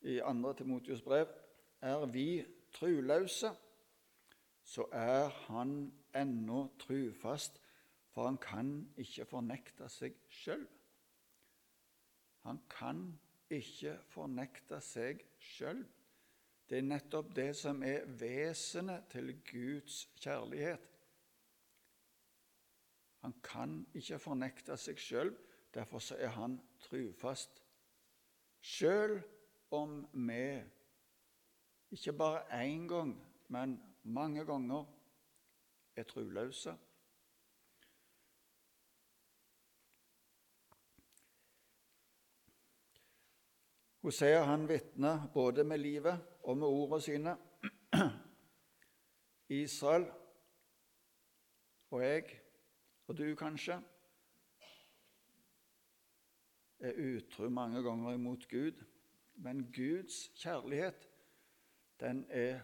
i 0.00 0.18
2. 0.18 0.52
Timotius 0.52 1.02
brev 1.02 1.26
Er 1.80 2.06
vi 2.06 2.44
truløse, 2.72 3.50
så 4.62 4.86
er 4.92 5.28
han 5.28 5.92
ennå 6.14 6.68
trufast, 6.78 7.60
for 8.14 8.28
han 8.28 8.38
kan 8.38 8.70
ikke 9.00 9.26
fornekte 9.26 9.88
seg 9.90 10.14
sjøl. 10.30 10.62
Han 12.44 12.60
kan 12.70 13.06
ikke 13.50 13.96
fornekte 14.12 14.78
seg 14.84 15.24
sjøl. 15.42 15.82
Det 16.70 16.78
er 16.78 16.86
nettopp 16.86 17.32
det 17.36 17.50
som 17.58 17.82
er 17.84 18.06
vesenet 18.20 19.08
til 19.12 19.34
Guds 19.48 20.04
kjærlighet. 20.22 20.86
Han 23.24 23.34
kan 23.44 23.80
ikke 23.96 24.20
fornekte 24.20 24.76
seg 24.78 25.00
sjøl, 25.00 25.34
derfor 25.74 26.14
er 26.14 26.32
han 26.36 26.58
trufast. 26.86 27.62
Sjøl 28.64 29.18
om 29.74 30.02
vi 30.12 30.62
ikke 31.90 32.12
bare 32.12 32.44
én 32.62 32.86
gang, 32.88 33.16
men 33.48 33.78
mange 34.04 34.44
ganger 34.44 34.84
er 35.96 36.06
truløse. 36.08 36.76
Hosea 44.04 44.42
han 44.44 44.66
vitna 44.68 45.30
både 45.34 45.62
med 45.64 45.78
livet 45.80 46.20
og 46.42 46.58
med 46.60 46.66
ordene 46.68 47.00
sine. 47.00 47.32
Israel 49.64 50.04
og 51.90 52.02
jeg 52.04 52.34
og 53.08 53.16
du 53.16 53.24
kanskje 53.40 53.78
er 56.84 57.00
utro 57.00 57.48
mange 57.48 57.80
ganger 57.86 58.18
imot 58.18 58.44
Gud, 58.50 58.84
men 59.40 59.64
Guds 59.72 60.28
kjærlighet, 60.36 61.08
den 62.00 62.26
er 62.28 62.60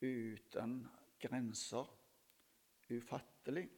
uten 0.00 0.88
grenser, 1.20 1.84
ufattelig. 2.88 3.68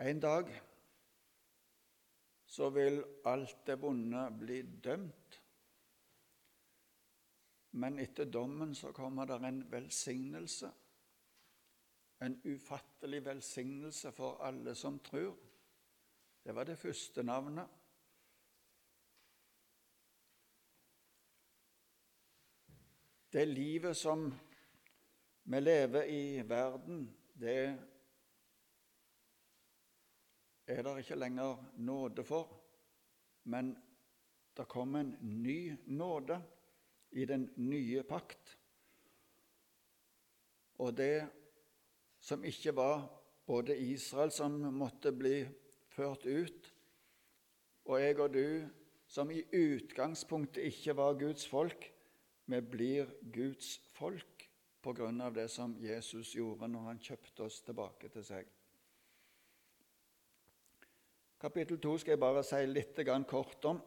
En 0.00 0.20
dag 0.20 0.48
så 2.46 2.70
vil 2.70 3.02
alt 3.28 3.66
det 3.66 3.76
vonde 3.82 4.22
bli 4.38 4.62
dømt. 4.62 5.36
Men 7.70 7.98
etter 8.00 8.24
dommen 8.24 8.72
så 8.74 8.94
kommer 8.96 9.28
det 9.28 9.36
en 9.44 9.60
velsignelse. 9.70 10.70
En 12.24 12.38
ufattelig 12.44 13.20
velsignelse 13.24 14.12
for 14.12 14.40
alle 14.44 14.74
som 14.74 14.98
tror. 15.04 15.36
Det 16.44 16.54
var 16.54 16.64
det 16.64 16.78
første 16.78 17.22
navnet. 17.22 17.68
Det 23.32 23.44
livet 23.48 23.96
som 23.96 24.32
vi 25.44 25.60
lever 25.60 26.02
i 26.02 26.42
verden, 26.48 27.04
det 27.34 27.89
er 30.70 30.82
det 30.86 31.02
ikke 31.02 31.18
lenger 31.18 31.60
nåde 31.82 32.24
for, 32.24 32.48
men 33.50 33.74
det 34.56 34.68
kom 34.70 34.96
en 34.96 35.14
ny 35.20 35.76
nåde 35.86 36.38
i 37.12 37.24
den 37.26 37.48
nye 37.56 38.02
pakt. 38.06 38.56
Og 40.80 40.96
det 40.96 41.26
som 42.20 42.44
ikke 42.44 42.74
var 42.76 43.06
både 43.46 43.76
Israel 43.78 44.30
som 44.32 44.58
måtte 44.74 45.12
bli 45.12 45.42
ført 45.90 46.26
ut, 46.26 46.74
og 47.84 48.00
jeg 48.00 48.20
og 48.20 48.34
du 48.34 48.68
som 49.10 49.30
i 49.34 49.42
utgangspunktet 49.42 50.68
ikke 50.70 50.94
var 50.96 51.18
Guds 51.18 51.48
folk, 51.50 51.88
vi 52.46 52.60
blir 52.60 53.10
Guds 53.34 53.78
folk 53.96 54.46
på 54.82 54.94
grunn 54.96 55.20
av 55.20 55.34
det 55.34 55.48
som 55.50 55.74
Jesus 55.82 56.34
gjorde 56.34 56.68
når 56.70 56.86
han 56.92 57.02
kjøpte 57.02 57.46
oss 57.46 57.60
tilbake 57.66 58.10
til 58.14 58.24
seg. 58.26 58.46
Kapittel 61.40 61.78
2 61.80 61.94
skal 62.02 62.12
jeg 62.12 62.20
bare 62.20 62.42
si 62.44 62.58
litt 62.68 62.98
kort 63.24 63.64
om. 63.64 63.78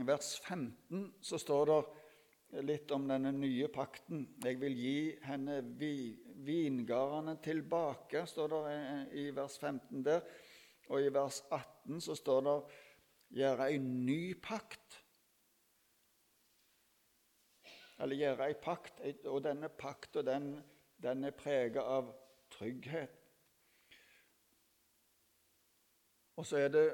I 0.00 0.04
vers 0.08 0.38
15 0.40 1.02
så 1.20 1.36
står 1.36 1.66
det 1.68 2.62
litt 2.64 2.92
om 2.96 3.04
denne 3.04 3.28
nye 3.36 3.68
pakten. 3.68 4.22
Jeg 4.40 4.56
vil 4.62 4.78
gi 4.78 5.00
henne 5.26 5.58
vi, 5.76 6.16
vingardene 6.46 7.36
tilbake, 7.44 8.24
står 8.24 8.54
det 8.54 8.76
i 9.20 9.26
vers 9.36 9.58
15 9.60 10.04
der. 10.06 10.24
Og 10.88 11.04
i 11.04 11.10
vers 11.12 11.42
18 11.50 12.00
så 12.00 12.16
står 12.16 12.40
det 12.48 12.56
'gjøre 13.36 13.68
ei 13.68 13.78
ny 13.78 14.34
pakt'. 14.40 15.02
Eller 18.00 18.16
gjøre 18.16 18.48
ei 18.48 18.54
pakt, 18.54 19.04
og 19.26 19.44
denne 19.44 19.68
pakta 19.68 20.22
den, 20.22 20.56
den 21.02 21.24
er 21.24 21.36
preget 21.36 21.84
av 21.84 22.14
trygghet. 22.50 23.23
Og 26.36 26.46
så 26.46 26.64
er 26.64 26.72
det 26.74 26.86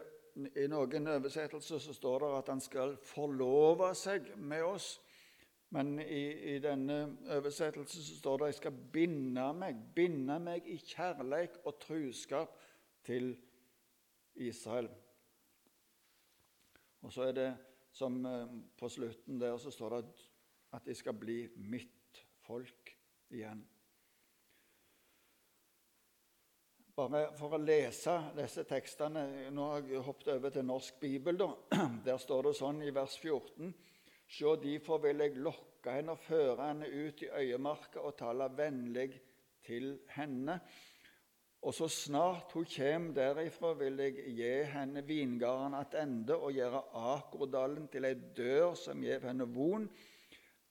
i 0.60 0.66
noen 0.70 1.08
oversettelser 1.10 1.80
så 1.82 1.94
står 1.94 2.24
det 2.24 2.32
at 2.38 2.50
han 2.52 2.60
skal 2.62 2.96
forlove 3.04 3.90
seg 3.98 4.32
med 4.38 4.64
oss. 4.64 4.92
Men 5.74 5.98
i, 6.02 6.22
i 6.54 6.58
denne 6.62 6.98
oversettelsen 7.30 8.02
så 8.02 8.16
står 8.18 8.38
det 8.38 8.46
at 8.46 8.52
jeg 8.54 8.60
skal 8.60 8.80
binde 8.94 9.46
meg, 9.54 9.78
binde 9.94 10.38
meg 10.42 10.66
i 10.66 10.78
kjærleik 10.82 11.60
og 11.64 11.78
truskap 11.82 12.56
til 13.06 13.32
Israel. 14.34 14.90
Og 17.00 17.12
så 17.14 17.28
er 17.30 17.36
det 17.36 17.50
som 17.96 18.18
eh, 18.26 18.56
på 18.78 18.88
slutten 18.88 19.40
der 19.40 19.56
så 19.58 19.70
står 19.72 19.96
det 19.96 20.26
at 20.76 20.86
de 20.86 20.94
skal 20.94 21.16
bli 21.18 21.44
mitt 21.56 22.20
folk 22.46 22.92
igjen. 23.30 23.62
Bare 27.00 27.30
for 27.32 27.54
å 27.56 27.58
lese 27.62 28.12
disse 28.36 28.66
tekstene 28.68 29.22
Nå 29.56 29.68
har 29.70 29.86
jeg 29.88 30.02
hoppet 30.04 30.34
over 30.34 30.52
til 30.52 30.66
norsk 30.68 30.98
bibel. 31.00 31.38
da. 31.38 31.48
Der 32.04 32.18
står 32.20 32.50
det 32.50 32.58
sånn 32.58 32.82
i 32.84 32.90
vers 32.92 33.14
14.: 33.22 33.70
Sjå, 34.28 34.52
derfor 34.60 35.00
vil 35.00 35.22
jeg 35.24 35.38
lokke 35.40 35.94
henne 35.94 36.12
og 36.12 36.20
føre 36.26 36.66
henne 36.66 36.90
ut 36.90 37.22
i 37.24 37.30
øyemarka 37.32 38.02
og 38.04 38.18
tale 38.18 38.50
vennlig 38.52 39.14
til 39.64 39.94
henne. 40.12 40.58
Og 41.64 41.72
så 41.78 41.88
snart 41.88 42.52
hun 42.52 42.68
kommer 42.68 43.16
derifra, 43.16 43.72
vil 43.80 44.04
jeg 44.04 44.36
gi 44.36 44.52
henne 44.74 45.00
vingarden 45.06 45.78
attende 45.80 46.36
og 46.36 46.52
gjøre 46.52 46.84
Akordalen 47.14 47.88
til 47.88 48.10
ei 48.10 48.16
dør 48.36 48.76
som 48.76 49.00
gjev 49.00 49.24
henne 49.30 49.48
von. 49.48 49.88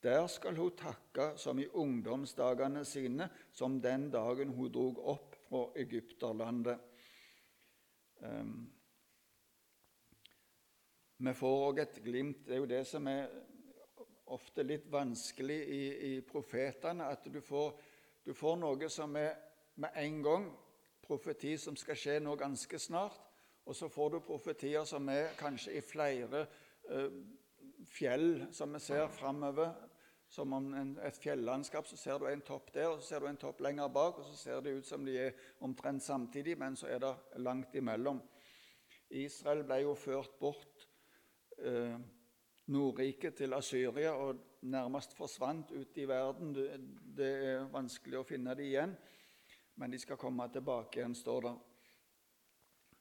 Der 0.04 0.28
skal 0.30 0.62
hun 0.62 0.78
takke 0.78 1.32
som 1.42 1.58
i 1.60 1.68
ungdomsdagene 1.68 2.86
sine, 2.86 3.32
som 3.52 3.82
den 3.82 4.12
dagen 4.14 4.54
hun 4.54 4.70
drog 4.72 5.02
opp 5.10 5.29
fra 5.50 5.72
Egypterlandet. 5.76 6.80
Um, 8.20 8.72
vi 11.18 11.34
får 11.34 11.62
òg 11.68 11.80
et 11.80 12.02
glimt 12.04 12.42
Det 12.46 12.56
er 12.56 12.60
jo 12.60 12.68
det 12.68 12.82
som 12.88 13.08
er 13.08 13.30
ofte 14.30 14.64
litt 14.64 14.86
vanskelig 14.92 15.58
i, 15.58 15.84
i 16.10 16.12
profetene, 16.28 17.08
at 17.10 17.26
du 17.32 17.40
får, 17.42 17.74
du 18.26 18.34
får, 18.38 18.60
noe 18.62 18.90
som 18.92 19.16
er 19.18 19.34
med 19.80 19.96
en 19.98 20.20
gang 20.24 20.46
profeti 21.02 21.56
som 21.58 21.78
skal 21.80 21.98
skje 21.98 22.20
nå 22.22 22.36
ganske 22.38 22.80
snart, 22.80 23.18
og 23.66 23.76
så 23.76 23.90
får 23.90 24.12
du 24.14 24.20
profetier 24.28 24.86
som 24.86 25.10
er 25.10 25.34
kanskje 25.40 25.80
i 25.80 25.82
flere 25.82 26.44
uh, 26.92 27.10
fjell 27.90 28.46
som 28.54 28.76
vi 28.76 28.84
ser 28.84 29.08
framover 29.10 29.74
som 30.30 30.54
om 30.54 30.74
en, 30.78 30.92
et 31.04 31.18
fjellandskap. 31.18 31.88
Så 31.90 31.98
ser 31.98 32.20
du 32.20 32.28
en 32.30 32.46
topp 32.46 32.74
der, 32.74 32.92
og 32.92 33.02
så 33.02 33.08
ser 33.08 33.24
du 33.24 33.30
en 33.30 33.42
topp 33.42 33.64
lenger 33.66 33.90
bak, 33.94 34.20
og 34.22 34.28
så 34.30 34.38
ser 34.38 34.62
det 34.66 34.76
ut 34.78 34.88
som 34.88 35.06
de 35.06 35.18
er 35.18 35.48
omtrent 35.66 36.04
samtidig, 36.06 36.58
men 36.60 36.78
så 36.78 36.92
er 36.94 37.02
det 37.04 37.16
langt 37.42 37.76
imellom. 37.76 38.22
Israel 39.10 39.64
ble 39.66 39.82
jo 39.82 39.96
ført 39.98 40.38
bort 40.40 40.86
eh, 41.58 41.98
Nordriket 42.70 43.40
til 43.40 43.56
Asyria 43.58 44.12
og 44.14 44.44
nærmest 44.70 45.16
forsvant 45.18 45.72
ut 45.72 45.98
i 45.98 46.06
verden. 46.06 46.52
Det, 46.54 47.30
er 47.30 47.72
vanskelig 47.74 48.20
å 48.20 48.28
finne 48.28 48.54
dem 48.54 48.68
igjen, 48.68 48.94
men 49.82 49.90
de 49.90 49.98
skal 49.98 50.20
komme 50.22 50.46
tilbake 50.54 51.00
igjen, 51.00 51.16
står 51.18 51.48
det. 51.48 51.56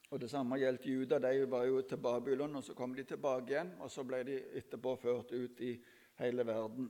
Og 0.09 0.21
Det 0.23 0.31
samme 0.33 0.57
gjaldt 0.57 0.87
Juda. 0.89 1.19
De 1.21 1.45
var 1.45 1.67
jo 1.69 1.83
til 1.85 2.01
Babylon, 2.01 2.57
og 2.57 2.65
så 2.65 2.73
kom 2.75 2.95
de 2.97 3.05
tilbake 3.05 3.53
igjen. 3.53 3.75
Og 3.85 3.91
så 3.93 4.07
ble 4.09 4.23
de 4.25 4.39
etterpå 4.57 4.95
ført 4.97 5.35
ut 5.37 5.61
i 5.61 5.75
hele 6.23 6.47
verden. 6.49 6.89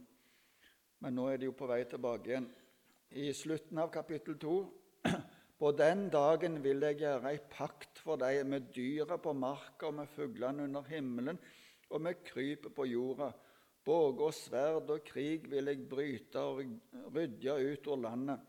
Men 1.05 1.15
nå 1.15 1.29
er 1.31 1.39
de 1.39 1.47
jo 1.49 1.55
på 1.55 1.69
vei 1.71 1.83
tilbake 1.87 2.33
igjen. 2.33 2.49
I 3.23 3.31
slutten 3.37 3.79
av 3.79 3.91
kapittel 3.95 4.39
2.: 4.43 4.55
På 5.61 5.71
den 5.75 6.09
dagen 6.11 6.59
vil 6.63 6.83
jeg 6.87 7.01
gjøre 7.03 7.33
ei 7.33 7.39
pakt 7.53 8.01
for 8.03 8.21
deg 8.21 8.45
med 8.47 8.71
dyra 8.75 9.19
på 9.23 9.35
marka 9.35 9.89
og 9.89 9.97
med 10.01 10.11
fuglene 10.15 10.67
under 10.69 10.87
himmelen 10.91 11.39
og 11.91 12.03
med 12.05 12.21
krypet 12.27 12.75
på 12.75 12.87
jorda. 12.87 13.31
Båge 13.85 14.27
og 14.27 14.35
sverd 14.37 14.91
og 14.93 15.07
krig 15.07 15.47
vil 15.51 15.71
jeg 15.71 15.87
bryte 15.89 16.43
og 16.45 16.61
rydde 17.15 17.55
ut 17.73 17.89
av 17.89 18.03
landet. 18.03 18.45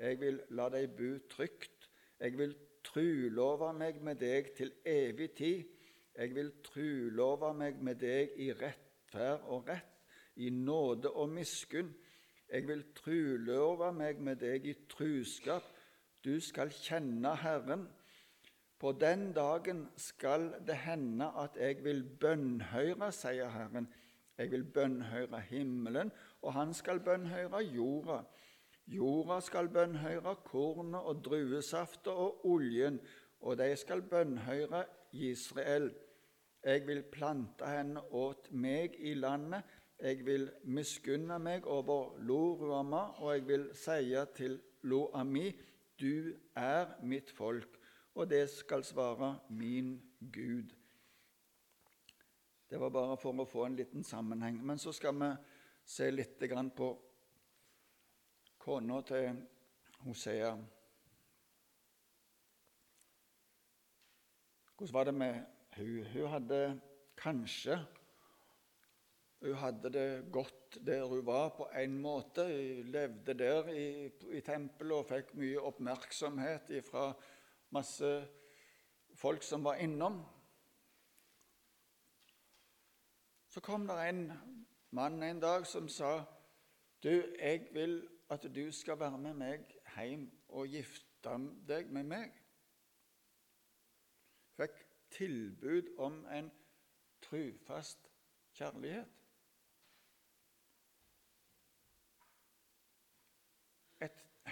Jeg 0.00 0.20
vil 0.20 0.40
la 0.56 0.66
deg 0.72 0.96
bo 0.96 1.12
trygt. 1.30 1.88
Jeg 2.20 2.36
vil 2.40 2.56
trulove 2.84 3.70
meg 3.76 4.00
med 4.02 4.18
deg 4.20 4.50
til 4.56 4.72
evig 4.88 5.30
tid. 5.38 5.68
Jeg 6.16 6.34
vil 6.34 6.50
trulove 6.64 7.52
meg 7.54 7.78
med 7.84 8.00
deg 8.02 8.34
i 8.40 8.50
rettferd 8.56 9.46
og 9.52 9.68
rett 9.70 9.89
i 10.40 10.50
nåde 10.50 11.10
og 11.10 11.28
miskunn. 11.28 11.92
Jeg 12.50 12.66
vil 12.68 12.82
truløve 12.96 13.92
meg 13.94 14.20
med 14.24 14.40
deg 14.42 14.66
i 14.66 14.74
truskap. 14.90 15.66
Du 16.24 16.40
skal 16.42 16.72
kjenne 16.74 17.34
Herren. 17.38 17.86
På 18.80 18.92
den 18.96 19.32
dagen 19.36 19.84
skal 20.00 20.54
det 20.66 20.80
hende 20.86 21.28
at 21.36 21.56
jeg 21.60 21.84
vil 21.84 22.02
bønnhøre, 22.20 23.12
sier 23.12 23.52
Herren. 23.52 23.88
Jeg 24.38 24.50
vil 24.50 24.64
bønnhøre 24.64 25.40
himmelen, 25.50 26.12
og 26.42 26.54
han 26.56 26.72
skal 26.74 27.02
bønnhøre 27.04 27.60
jorda. 27.60 28.22
Jorda 28.88 29.40
skal 29.44 29.68
bønnhøre 29.68 30.34
kornet 30.44 31.00
og 31.00 31.24
druesaftet 31.24 32.12
og 32.12 32.46
oljen, 32.48 32.96
og 33.40 33.58
de 33.58 33.76
skal 33.76 34.02
bønnhøre 34.02 34.84
Israel. 35.12 35.92
Jeg 36.64 36.86
vil 36.86 37.02
plante 37.12 37.68
henne 37.68 38.00
åt 38.12 38.48
meg 38.52 38.96
i 38.98 39.14
landet, 39.14 39.62
jeg 40.02 40.24
vil 40.26 40.50
miskunne 40.64 41.38
meg 41.38 41.66
over 41.66 42.16
Lo-Ruama, 42.18 43.02
og 43.20 43.34
jeg 43.34 43.46
vil 43.48 43.68
si 43.76 44.14
til 44.36 44.60
Lo-Ami, 44.82 45.50
du 46.00 46.32
er 46.56 46.94
mitt 47.02 47.30
folk, 47.30 47.76
og 48.14 48.30
det 48.30 48.48
skal 48.50 48.84
svare 48.84 49.38
min 49.48 50.00
Gud. 50.32 50.72
Det 52.70 52.80
var 52.80 52.90
bare 52.94 53.16
for 53.18 53.34
å 53.34 53.48
få 53.48 53.64
en 53.66 53.76
liten 53.76 54.04
sammenheng. 54.06 54.60
Men 54.64 54.78
så 54.78 54.92
skal 54.94 55.16
vi 55.18 55.30
se 55.84 56.10
litt 56.10 56.38
på 56.76 56.90
kona 58.58 59.00
til 59.02 59.40
Hosea. 60.04 60.52
Hvordan 64.76 64.94
var 64.94 65.04
det 65.04 65.14
med 65.14 65.40
hun? 65.76 66.04
Hun 66.12 66.28
hadde 66.30 66.80
kanskje 67.16 67.80
hun 69.40 69.54
hadde 69.54 69.92
det 69.92 70.32
godt 70.32 70.78
der 70.86 71.04
hun 71.04 71.26
var, 71.26 71.48
på 71.56 71.68
en 71.82 71.98
måte. 71.98 72.44
Hun 72.44 72.90
levde 72.92 73.34
der 73.34 73.68
i, 73.68 74.06
i 74.36 74.40
tempelet 74.40 74.92
og 74.92 75.06
fikk 75.08 75.32
mye 75.40 75.62
oppmerksomhet 75.70 76.72
fra 76.84 77.06
masse 77.72 78.10
folk 79.16 79.42
som 79.42 79.64
var 79.64 79.80
innom. 79.80 80.20
Så 83.48 83.60
kom 83.60 83.86
det 83.88 83.96
en 84.08 84.32
mann 84.90 85.22
en 85.22 85.40
dag 85.40 85.66
som 85.66 85.88
sa, 85.88 86.24
'Du, 87.02 87.08
jeg 87.40 87.68
vil 87.72 88.08
at 88.30 88.42
du 88.54 88.72
skal 88.72 88.98
være 89.00 89.18
med 89.18 89.34
meg 89.34 89.64
hjem 89.96 90.30
og 90.48 90.68
gifte 90.68 91.38
deg 91.68 91.90
med 91.90 92.04
meg.' 92.04 92.36
Fikk 94.56 94.86
tilbud 95.10 95.96
om 95.98 96.26
en 96.26 96.50
trufast 97.22 98.10
kjærlighet. 98.52 99.19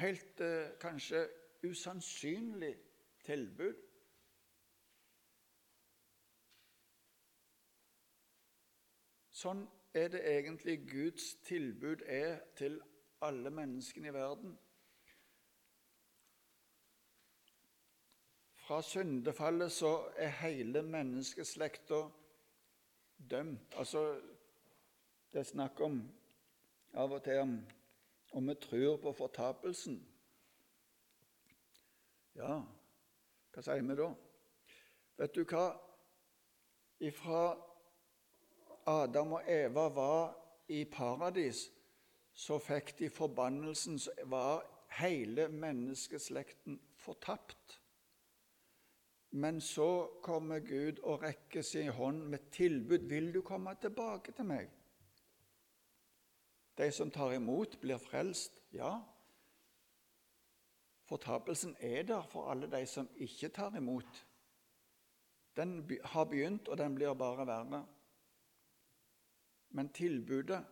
Helt 0.00 0.40
eh, 0.40 0.70
kanskje 0.80 1.24
usannsynlig 1.66 2.74
tilbud. 3.26 3.84
Sånn 9.38 9.66
er 9.94 10.08
det 10.10 10.22
egentlig 10.26 10.80
Guds 10.90 11.34
tilbud 11.46 12.02
er 12.06 12.40
til 12.58 12.80
alle 13.22 13.50
menneskene 13.54 14.10
i 14.10 14.14
verden. 14.14 14.56
Fra 18.68 18.82
syndefallet 18.82 19.72
så 19.72 19.92
er 20.16 20.34
hele 20.42 20.82
menneskeslekta 20.82 22.02
dømt. 23.30 23.74
Altså, 23.78 24.20
det 25.32 25.40
er 25.40 25.50
snakk 25.54 25.80
om 25.80 26.02
av 26.98 27.12
og 27.16 27.22
til 27.24 27.40
om 27.46 27.54
og 28.38 28.46
vi 28.46 28.54
tror 28.54 28.96
på 29.02 29.12
fortapelsen, 29.18 29.98
ja, 32.38 32.60
hva 33.50 33.64
sier 33.66 33.82
vi 33.82 33.96
da? 33.98 34.12
Vet 35.18 35.34
du 35.34 35.42
hva? 35.42 35.64
Ifra 37.02 37.40
Adam 38.86 39.34
og 39.40 39.50
Eva 39.50 39.88
var 39.90 40.22
i 40.70 40.84
paradis, 40.86 41.64
så 42.30 42.60
fikk 42.62 42.94
de 43.00 43.10
forbannelsen 43.10 43.98
som 43.98 44.30
var 44.30 44.62
hele 45.00 45.48
menneskeslekten 45.50 46.78
fortapt. 46.94 47.80
Men 49.30 49.58
så 49.60 50.06
kommer 50.22 50.62
Gud 50.62 51.02
og 51.02 51.24
rekker 51.26 51.62
sin 51.62 51.90
hånd 51.90 52.22
med 52.30 52.50
tilbud. 52.54 52.98
'Vil 52.98 53.34
du 53.34 53.42
komme 53.42 53.74
tilbake 53.80 54.32
til 54.32 54.44
meg?' 54.44 54.70
De 56.78 56.92
som 56.92 57.10
tar 57.10 57.32
imot, 57.34 57.80
blir 57.80 57.98
frelst. 57.98 58.62
Ja, 58.72 59.00
fortapelsen 61.08 61.76
er 61.80 62.02
der 62.02 62.22
for 62.22 62.50
alle 62.50 62.70
de 62.70 62.86
som 62.86 63.08
ikke 63.16 63.48
tar 63.48 63.76
imot. 63.76 64.26
Den 65.56 65.98
har 66.04 66.24
begynt, 66.24 66.68
og 66.68 66.78
den 66.78 66.94
blir 66.94 67.14
bare 67.14 67.46
verre. 67.46 67.86
Men 69.68 69.88
tilbudet 69.88 70.64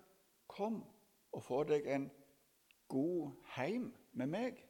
kom 0.47 0.85
og 1.33 1.43
få 1.43 1.65
deg 1.65 1.87
en 1.87 2.11
god 2.89 3.33
heim 3.57 3.91
med 4.13 4.31
meg. 4.31 4.61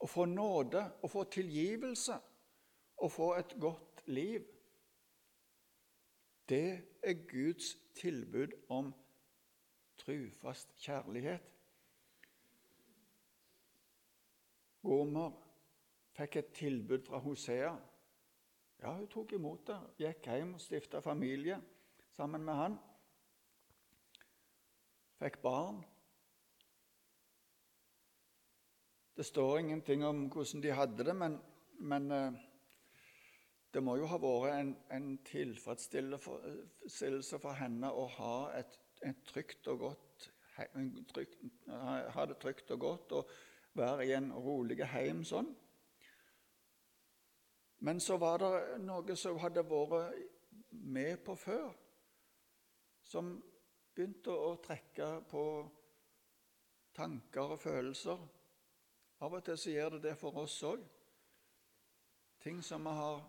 Å 0.00 0.08
få 0.08 0.24
nåde, 0.24 0.82
å 1.02 1.08
få 1.08 1.24
tilgivelse, 1.30 2.16
å 2.96 3.08
få 3.08 3.34
et 3.36 3.54
godt 3.60 4.02
liv. 4.08 4.48
Det 6.48 6.80
er 7.02 7.26
Guds 7.28 7.76
tilbud 7.94 8.56
om 8.68 8.90
trufast 10.00 10.72
kjærlighet. 10.80 11.44
Gomer 14.82 15.30
fikk 16.16 16.36
et 16.40 16.52
tilbud 16.56 17.04
fra 17.06 17.18
Hosea. 17.20 17.74
Ja, 18.80 18.94
hun 18.96 19.08
tok 19.12 19.32
imot 19.36 19.66
det, 19.68 19.76
gikk 20.00 20.26
hjem 20.32 20.54
og 20.56 20.62
stifta 20.64 21.02
familie 21.04 21.60
sammen 22.16 22.44
med 22.44 22.54
han. 22.56 22.78
Fikk 25.20 25.42
barn. 25.44 25.82
Det 29.16 29.24
står 29.28 29.58
ingenting 29.58 30.04
om 30.04 30.28
hvordan 30.32 30.62
de 30.64 30.72
hadde 30.72 31.04
det, 31.04 31.16
men, 31.16 31.40
men 31.76 32.10
eh, 32.10 32.32
det 33.74 33.82
må 33.84 33.96
jo 34.00 34.06
ha 34.08 34.18
vært 34.18 34.54
en, 34.54 34.76
en 34.90 35.18
tilfredsstillelse 35.28 37.38
for 37.42 37.52
henne 37.58 37.90
å 37.92 38.06
ha, 38.16 38.50
et, 38.58 38.78
et 39.06 39.24
trygt 39.26 39.68
og 39.72 39.78
godt, 39.86 40.30
trygt, 41.08 41.40
ha 41.66 42.26
det 42.28 42.36
trygt 42.42 42.70
og 42.74 42.80
godt 42.80 43.12
og 43.16 43.30
være 43.78 44.06
i 44.06 44.14
en 44.16 44.32
rolig 44.32 44.80
heim 44.92 45.22
sånn. 45.24 45.48
Men 47.80 48.00
så 48.00 48.18
var 48.20 48.42
det 48.42 48.80
noe 48.84 49.16
som 49.16 49.38
hadde 49.40 49.64
vært 49.64 50.18
med 50.70 51.22
på 51.24 51.36
før, 51.38 51.70
som 53.00 53.32
begynte 53.94 54.34
å 54.34 54.52
trekke 54.62 55.08
på 55.30 55.44
tanker 56.96 57.56
og 57.56 57.62
følelser. 57.62 58.20
Av 59.20 59.36
og 59.36 59.44
til 59.44 59.58
så 59.60 59.72
gjør 59.72 59.96
det 59.96 60.02
det 60.10 60.16
for 60.20 60.36
oss 60.42 60.58
òg. 60.68 60.84
Ting 62.40 62.60
som 62.64 62.84
vi 62.84 62.92
har 62.96 63.22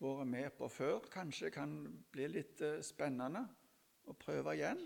vært 0.00 0.30
med 0.30 0.50
på 0.58 0.68
før, 0.70 1.10
kanskje 1.12 1.50
kan 1.54 1.74
bli 2.10 2.26
litt 2.30 2.62
eh, 2.64 2.80
spennende 2.82 3.44
å 4.10 4.18
prøve 4.18 4.54
igjen. 4.58 4.80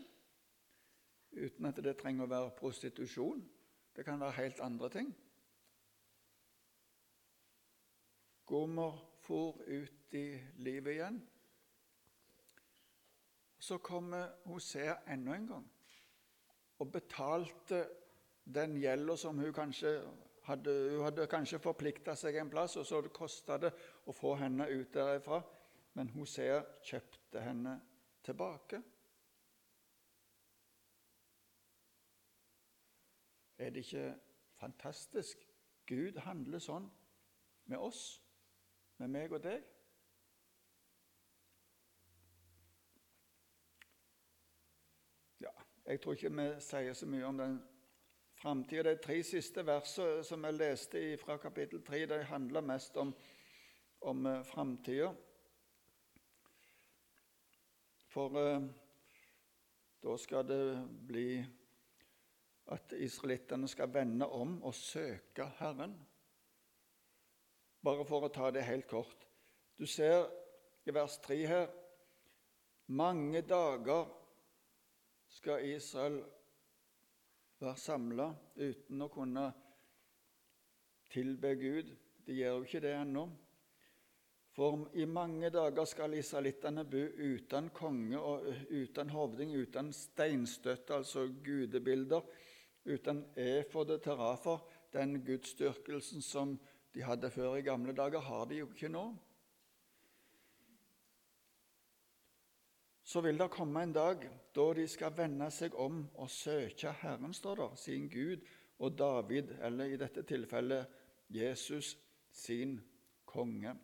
Uten 1.34 1.66
at 1.66 1.80
det 1.82 1.96
trenger 1.98 2.26
å 2.26 2.30
være 2.30 2.54
prostitusjon. 2.58 3.42
Det 3.96 4.04
kan 4.06 4.20
være 4.20 4.38
helt 4.38 4.62
andre 4.62 4.90
ting. 4.92 5.12
Gommer 8.46 8.98
for 9.24 9.60
ut 9.66 10.14
i 10.14 10.26
livet 10.62 10.98
igjen. 10.98 11.22
Så 13.58 13.78
kommer 13.80 14.34
Hosea 14.44 14.98
enda 15.08 15.34
en 15.34 15.46
gang 15.48 15.70
og 16.82 16.90
betalte 16.92 17.84
den 18.44 18.76
gjelda 18.76 19.16
som 19.16 19.38
hun 19.38 19.52
kanskje 19.54 19.96
hadde 20.44 20.72
Hun 20.90 21.04
hadde 21.06 21.24
kanskje 21.26 21.58
forplikta 21.58 22.12
seg 22.20 22.36
en 22.36 22.50
plass, 22.52 22.76
og 22.76 22.84
så 22.84 22.98
kosta 23.08 23.56
det 23.56 23.70
å 24.04 24.12
få 24.12 24.34
henne 24.36 24.66
ut 24.68 24.90
derifra. 24.92 25.38
Men 25.96 26.10
Hosea 26.12 26.58
kjøpte 26.84 27.40
henne 27.40 27.78
tilbake. 28.24 28.82
Er 33.58 33.70
det 33.70 33.84
ikke 33.84 34.14
fantastisk? 34.60 35.38
Gud 35.86 36.18
handler 36.24 36.58
sånn 36.58 36.88
med 37.70 37.78
oss, 37.78 38.22
med 38.98 39.12
meg 39.12 39.32
og 39.32 39.42
deg. 39.44 39.62
Ja, 45.44 45.52
jeg 45.86 46.00
tror 46.00 46.16
ikke 46.16 46.32
vi 46.34 46.48
sier 46.64 46.96
så 46.96 47.06
mye 47.06 47.28
om 47.28 47.38
den 47.38 47.60
framtida. 48.40 48.90
De 48.90 49.02
tre 49.02 49.20
siste 49.22 49.66
versene 49.66 50.24
som 50.26 50.44
jeg 50.44 50.58
leste 50.58 51.04
fra 51.20 51.36
kapittel 51.36 51.84
3, 51.84 52.06
de 52.10 52.22
handler 52.28 52.66
mest 52.72 52.96
om, 52.96 53.14
om 54.00 54.26
uh, 54.26 54.40
framtida. 54.44 55.12
For 58.14 58.36
eh, 58.38 58.66
da 60.04 60.16
skal 60.22 60.46
det 60.46 60.88
bli 61.08 61.28
at 62.72 62.94
israelittene 62.96 63.68
skal 63.68 63.92
vende 63.92 64.28
om 64.28 64.56
og 64.62 64.74
søke 64.74 65.46
Herren. 65.58 65.94
Bare 67.84 68.04
for 68.08 68.24
å 68.24 68.32
ta 68.32 68.48
det 68.54 68.64
helt 68.64 68.88
kort. 68.88 69.26
Du 69.76 69.84
ser 69.86 70.30
i 70.88 70.94
vers 70.94 71.18
3 71.24 71.40
her 71.48 71.66
mange 72.86 73.40
dager 73.48 74.08
skal 75.28 75.64
Israel 75.64 76.18
være 77.60 77.80
samla 77.80 78.26
uten 78.56 79.04
å 79.04 79.08
kunne 79.12 79.44
tilbe 81.12 81.54
Gud. 81.56 81.94
De 82.26 82.36
gjør 82.36 82.58
jo 82.58 82.66
ikke 82.66 82.82
det 82.84 82.92
ennå. 82.98 83.24
For 84.54 84.84
i 85.00 85.06
mange 85.10 85.48
dager 85.50 85.88
skal 85.88 86.14
israelittene 86.14 86.84
bo 86.86 87.00
uten 87.02 87.72
konge 87.74 88.20
og 88.20 88.44
uten 88.70 89.10
hovding, 89.10 89.56
uten 89.56 89.90
steinstøtte, 89.92 91.00
altså 91.00 91.26
gudebilder, 91.42 92.22
uten 92.84 93.24
efodet 93.36 94.02
terafer. 94.02 94.62
Den 94.92 95.18
gudsdyrkelsen 95.26 96.22
som 96.22 96.58
de 96.94 97.02
hadde 97.02 97.30
før 97.30 97.56
i 97.58 97.66
gamle 97.66 97.92
dager, 97.92 98.20
har 98.20 98.44
de 98.46 98.62
jo 98.62 98.68
ikke 98.70 98.92
nå. 98.92 99.08
så 103.04 103.20
vil 103.20 103.38
det 103.38 103.52
komme 103.52 103.82
en 103.84 103.92
dag 103.94 104.22
da 104.56 104.64
de 104.74 104.84
skal 104.88 105.12
vende 105.14 105.46
seg 105.52 105.74
om 105.78 106.00
og 106.18 106.30
søke 106.32 106.92
Herren, 107.02 107.34
står 107.36 107.60
der, 107.60 107.74
sin 107.78 108.08
Gud, 108.08 108.40
og 108.78 108.96
David, 108.98 109.52
eller 109.62 109.92
i 109.92 109.98
dette 110.00 110.24
tilfellet 110.26 110.88
Jesus, 111.30 111.92
sin 112.32 112.80
konge. 113.28 113.74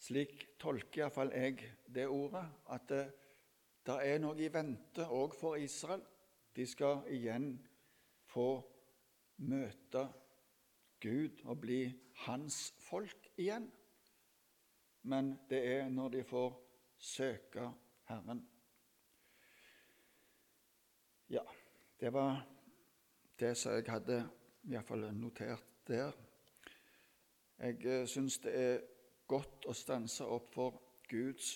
Slik 0.00 0.46
tolker 0.60 1.02
iallfall 1.02 1.32
jeg 1.34 1.72
det 1.90 2.06
ordet, 2.06 2.44
at 2.70 2.86
det, 2.88 3.02
det 3.86 3.98
er 4.06 4.22
noe 4.22 4.38
i 4.38 4.52
vente 4.52 5.06
òg 5.10 5.34
for 5.40 5.58
Israel. 5.58 6.04
De 6.56 6.66
skal 6.66 7.04
igjen 7.12 7.52
få 8.30 8.48
møte 9.46 10.06
Gud 11.00 11.42
og 11.44 11.60
bli 11.62 11.82
hans 12.26 12.74
folk 12.84 13.30
igjen. 13.40 13.70
Men 15.02 15.32
det 15.50 15.60
er 15.74 15.88
når 15.88 16.08
de 16.16 16.24
får 16.24 16.56
søke 16.98 17.70
Herren. 18.10 18.42
Ja, 21.30 21.44
det 22.00 22.12
var 22.12 22.42
det 23.40 23.54
som 23.56 23.72
jeg 23.72 23.86
hadde 23.88 24.18
iallfall 24.68 25.06
notert 25.14 25.64
der. 25.88 26.12
Jeg 27.60 27.84
eh, 27.86 28.06
syns 28.08 28.38
det 28.44 28.52
er 28.56 28.82
godt 29.30 29.68
å 29.70 29.74
stanse 29.76 30.26
opp 30.26 30.52
for 30.54 30.80
Guds 31.08 31.52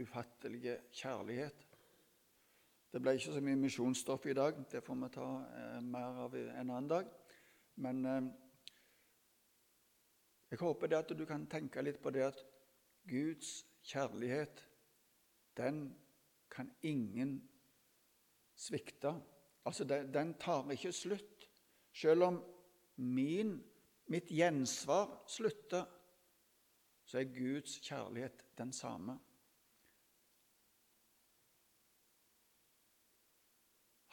ufattelige 0.00 0.78
kjærlighet. 0.92 1.69
Det 2.90 2.98
ble 2.98 3.12
ikke 3.14 3.32
så 3.36 3.40
mye 3.44 3.58
misjonsstoff 3.58 4.24
i 4.26 4.34
dag. 4.34 4.56
Det 4.70 4.82
får 4.82 4.96
vi 4.98 5.08
ta 5.14 5.26
eh, 5.54 5.82
mer 5.86 6.16
av 6.24 6.34
en 6.34 6.70
annen 6.70 6.88
dag. 6.90 7.10
Men 7.78 8.00
eh, 8.06 8.30
jeg 10.50 10.58
håper 10.58 10.90
det 10.90 10.98
at 10.98 11.12
du 11.14 11.22
kan 11.26 11.46
tenke 11.46 11.84
litt 11.86 12.00
på 12.02 12.10
det 12.10 12.24
at 12.26 12.40
Guds 13.06 13.60
kjærlighet, 13.86 14.64
den 15.56 15.84
kan 16.50 16.72
ingen 16.82 17.38
svikte. 18.58 19.14
Altså, 19.64 19.86
den, 19.86 20.10
den 20.14 20.34
tar 20.42 20.66
ikke 20.74 20.92
slutt. 20.92 21.46
Selv 21.94 22.26
om 22.26 22.42
min, 22.96 23.54
mitt 24.10 24.34
gjensvar 24.34 25.14
slutter, 25.30 25.86
så 27.06 27.22
er 27.22 27.30
Guds 27.38 27.78
kjærlighet 27.86 28.44
den 28.58 28.72
samme. 28.74 29.20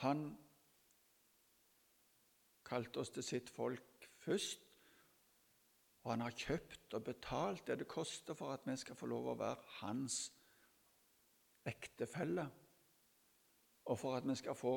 Han 0.03 0.37
kalte 2.67 3.01
oss 3.01 3.09
til 3.15 3.23
sitt 3.23 3.49
folk 3.49 4.09
først, 4.23 4.63
Og 6.07 6.13
han 6.13 6.21
har 6.23 6.31
kjøpt 6.39 6.93
og 6.95 7.03
betalt 7.03 7.67
det 7.67 7.75
det 7.81 7.87
koster 7.91 8.33
for 8.33 8.53
at 8.53 8.63
vi 8.63 8.77
skal 8.79 8.95
få 8.95 9.09
lov 9.11 9.25
å 9.27 9.33
være 9.35 9.73
hans 9.81 10.31
ektefelle, 11.67 12.45
og 13.91 13.99
for 13.99 14.15
at 14.15 14.27
vi 14.29 14.35
skal 14.39 14.55
få 14.55 14.73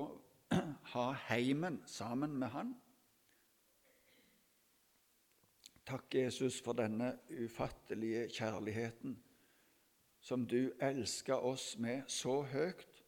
ha 0.95 1.05
heimen 1.29 1.79
sammen 1.87 2.35
med 2.35 2.51
han. 2.51 2.75
Takk, 5.87 6.15
Jesus, 6.15 6.59
for 6.63 6.73
denne 6.73 7.13
ufattelige 7.31 8.27
kjærligheten 8.35 9.15
som 10.21 10.47
du 10.47 10.73
elsker 10.83 11.35
oss 11.35 11.79
med 11.79 12.03
så 12.07 12.43
høyt. 12.43 13.00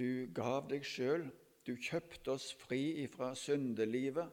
Du 0.00 0.30
gav 0.32 0.64
deg 0.70 0.84
sjøl, 0.86 1.26
du 1.68 1.74
kjøpte 1.76 2.32
oss 2.32 2.54
fri 2.56 3.02
ifra 3.02 3.34
syndelivet 3.36 4.30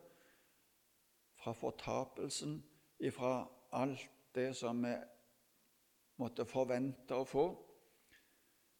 fra 1.35 1.51
fortapelsen, 1.51 2.61
ifra 3.03 3.41
alt 3.75 4.07
det 4.37 4.53
som 4.55 4.79
vi 4.85 4.93
måtte 6.21 6.47
forvente 6.47 7.19
å 7.19 7.27
få. 7.27 7.45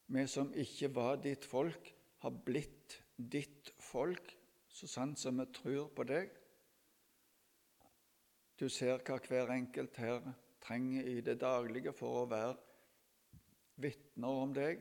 Vi 0.08 0.24
som 0.32 0.48
ikke 0.56 0.88
var 0.96 1.20
ditt 1.20 1.44
folk, 1.44 1.92
har 2.24 2.40
blitt 2.46 2.96
ditt 3.16 3.74
folk, 3.84 4.32
så 4.72 4.88
sant 4.88 5.20
som 5.20 5.36
vi 5.42 5.46
tror 5.60 5.90
på 5.92 6.08
deg. 6.08 6.32
Du 8.58 8.64
ser 8.72 9.04
hva 9.04 9.20
hver 9.28 9.52
enkelt 9.54 10.00
her 10.00 10.24
trenger 10.64 11.04
i 11.04 11.20
det 11.20 11.36
daglige 11.44 11.92
for 11.92 12.22
å 12.22 12.30
være 12.32 12.56
vitner 13.78 14.40
om 14.46 14.56
deg, 14.56 14.80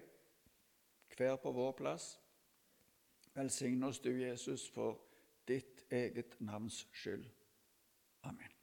hver 1.17 1.35
på 1.35 1.51
vår 1.51 1.71
plass. 1.71 2.19
Velsign 3.33 3.83
oss 3.83 3.99
du, 3.99 4.11
Jesus, 4.21 4.69
for 4.69 5.01
ditt 5.47 5.85
eget 5.93 6.39
navns 6.41 6.87
skyld. 6.93 7.25
Amen. 8.23 8.56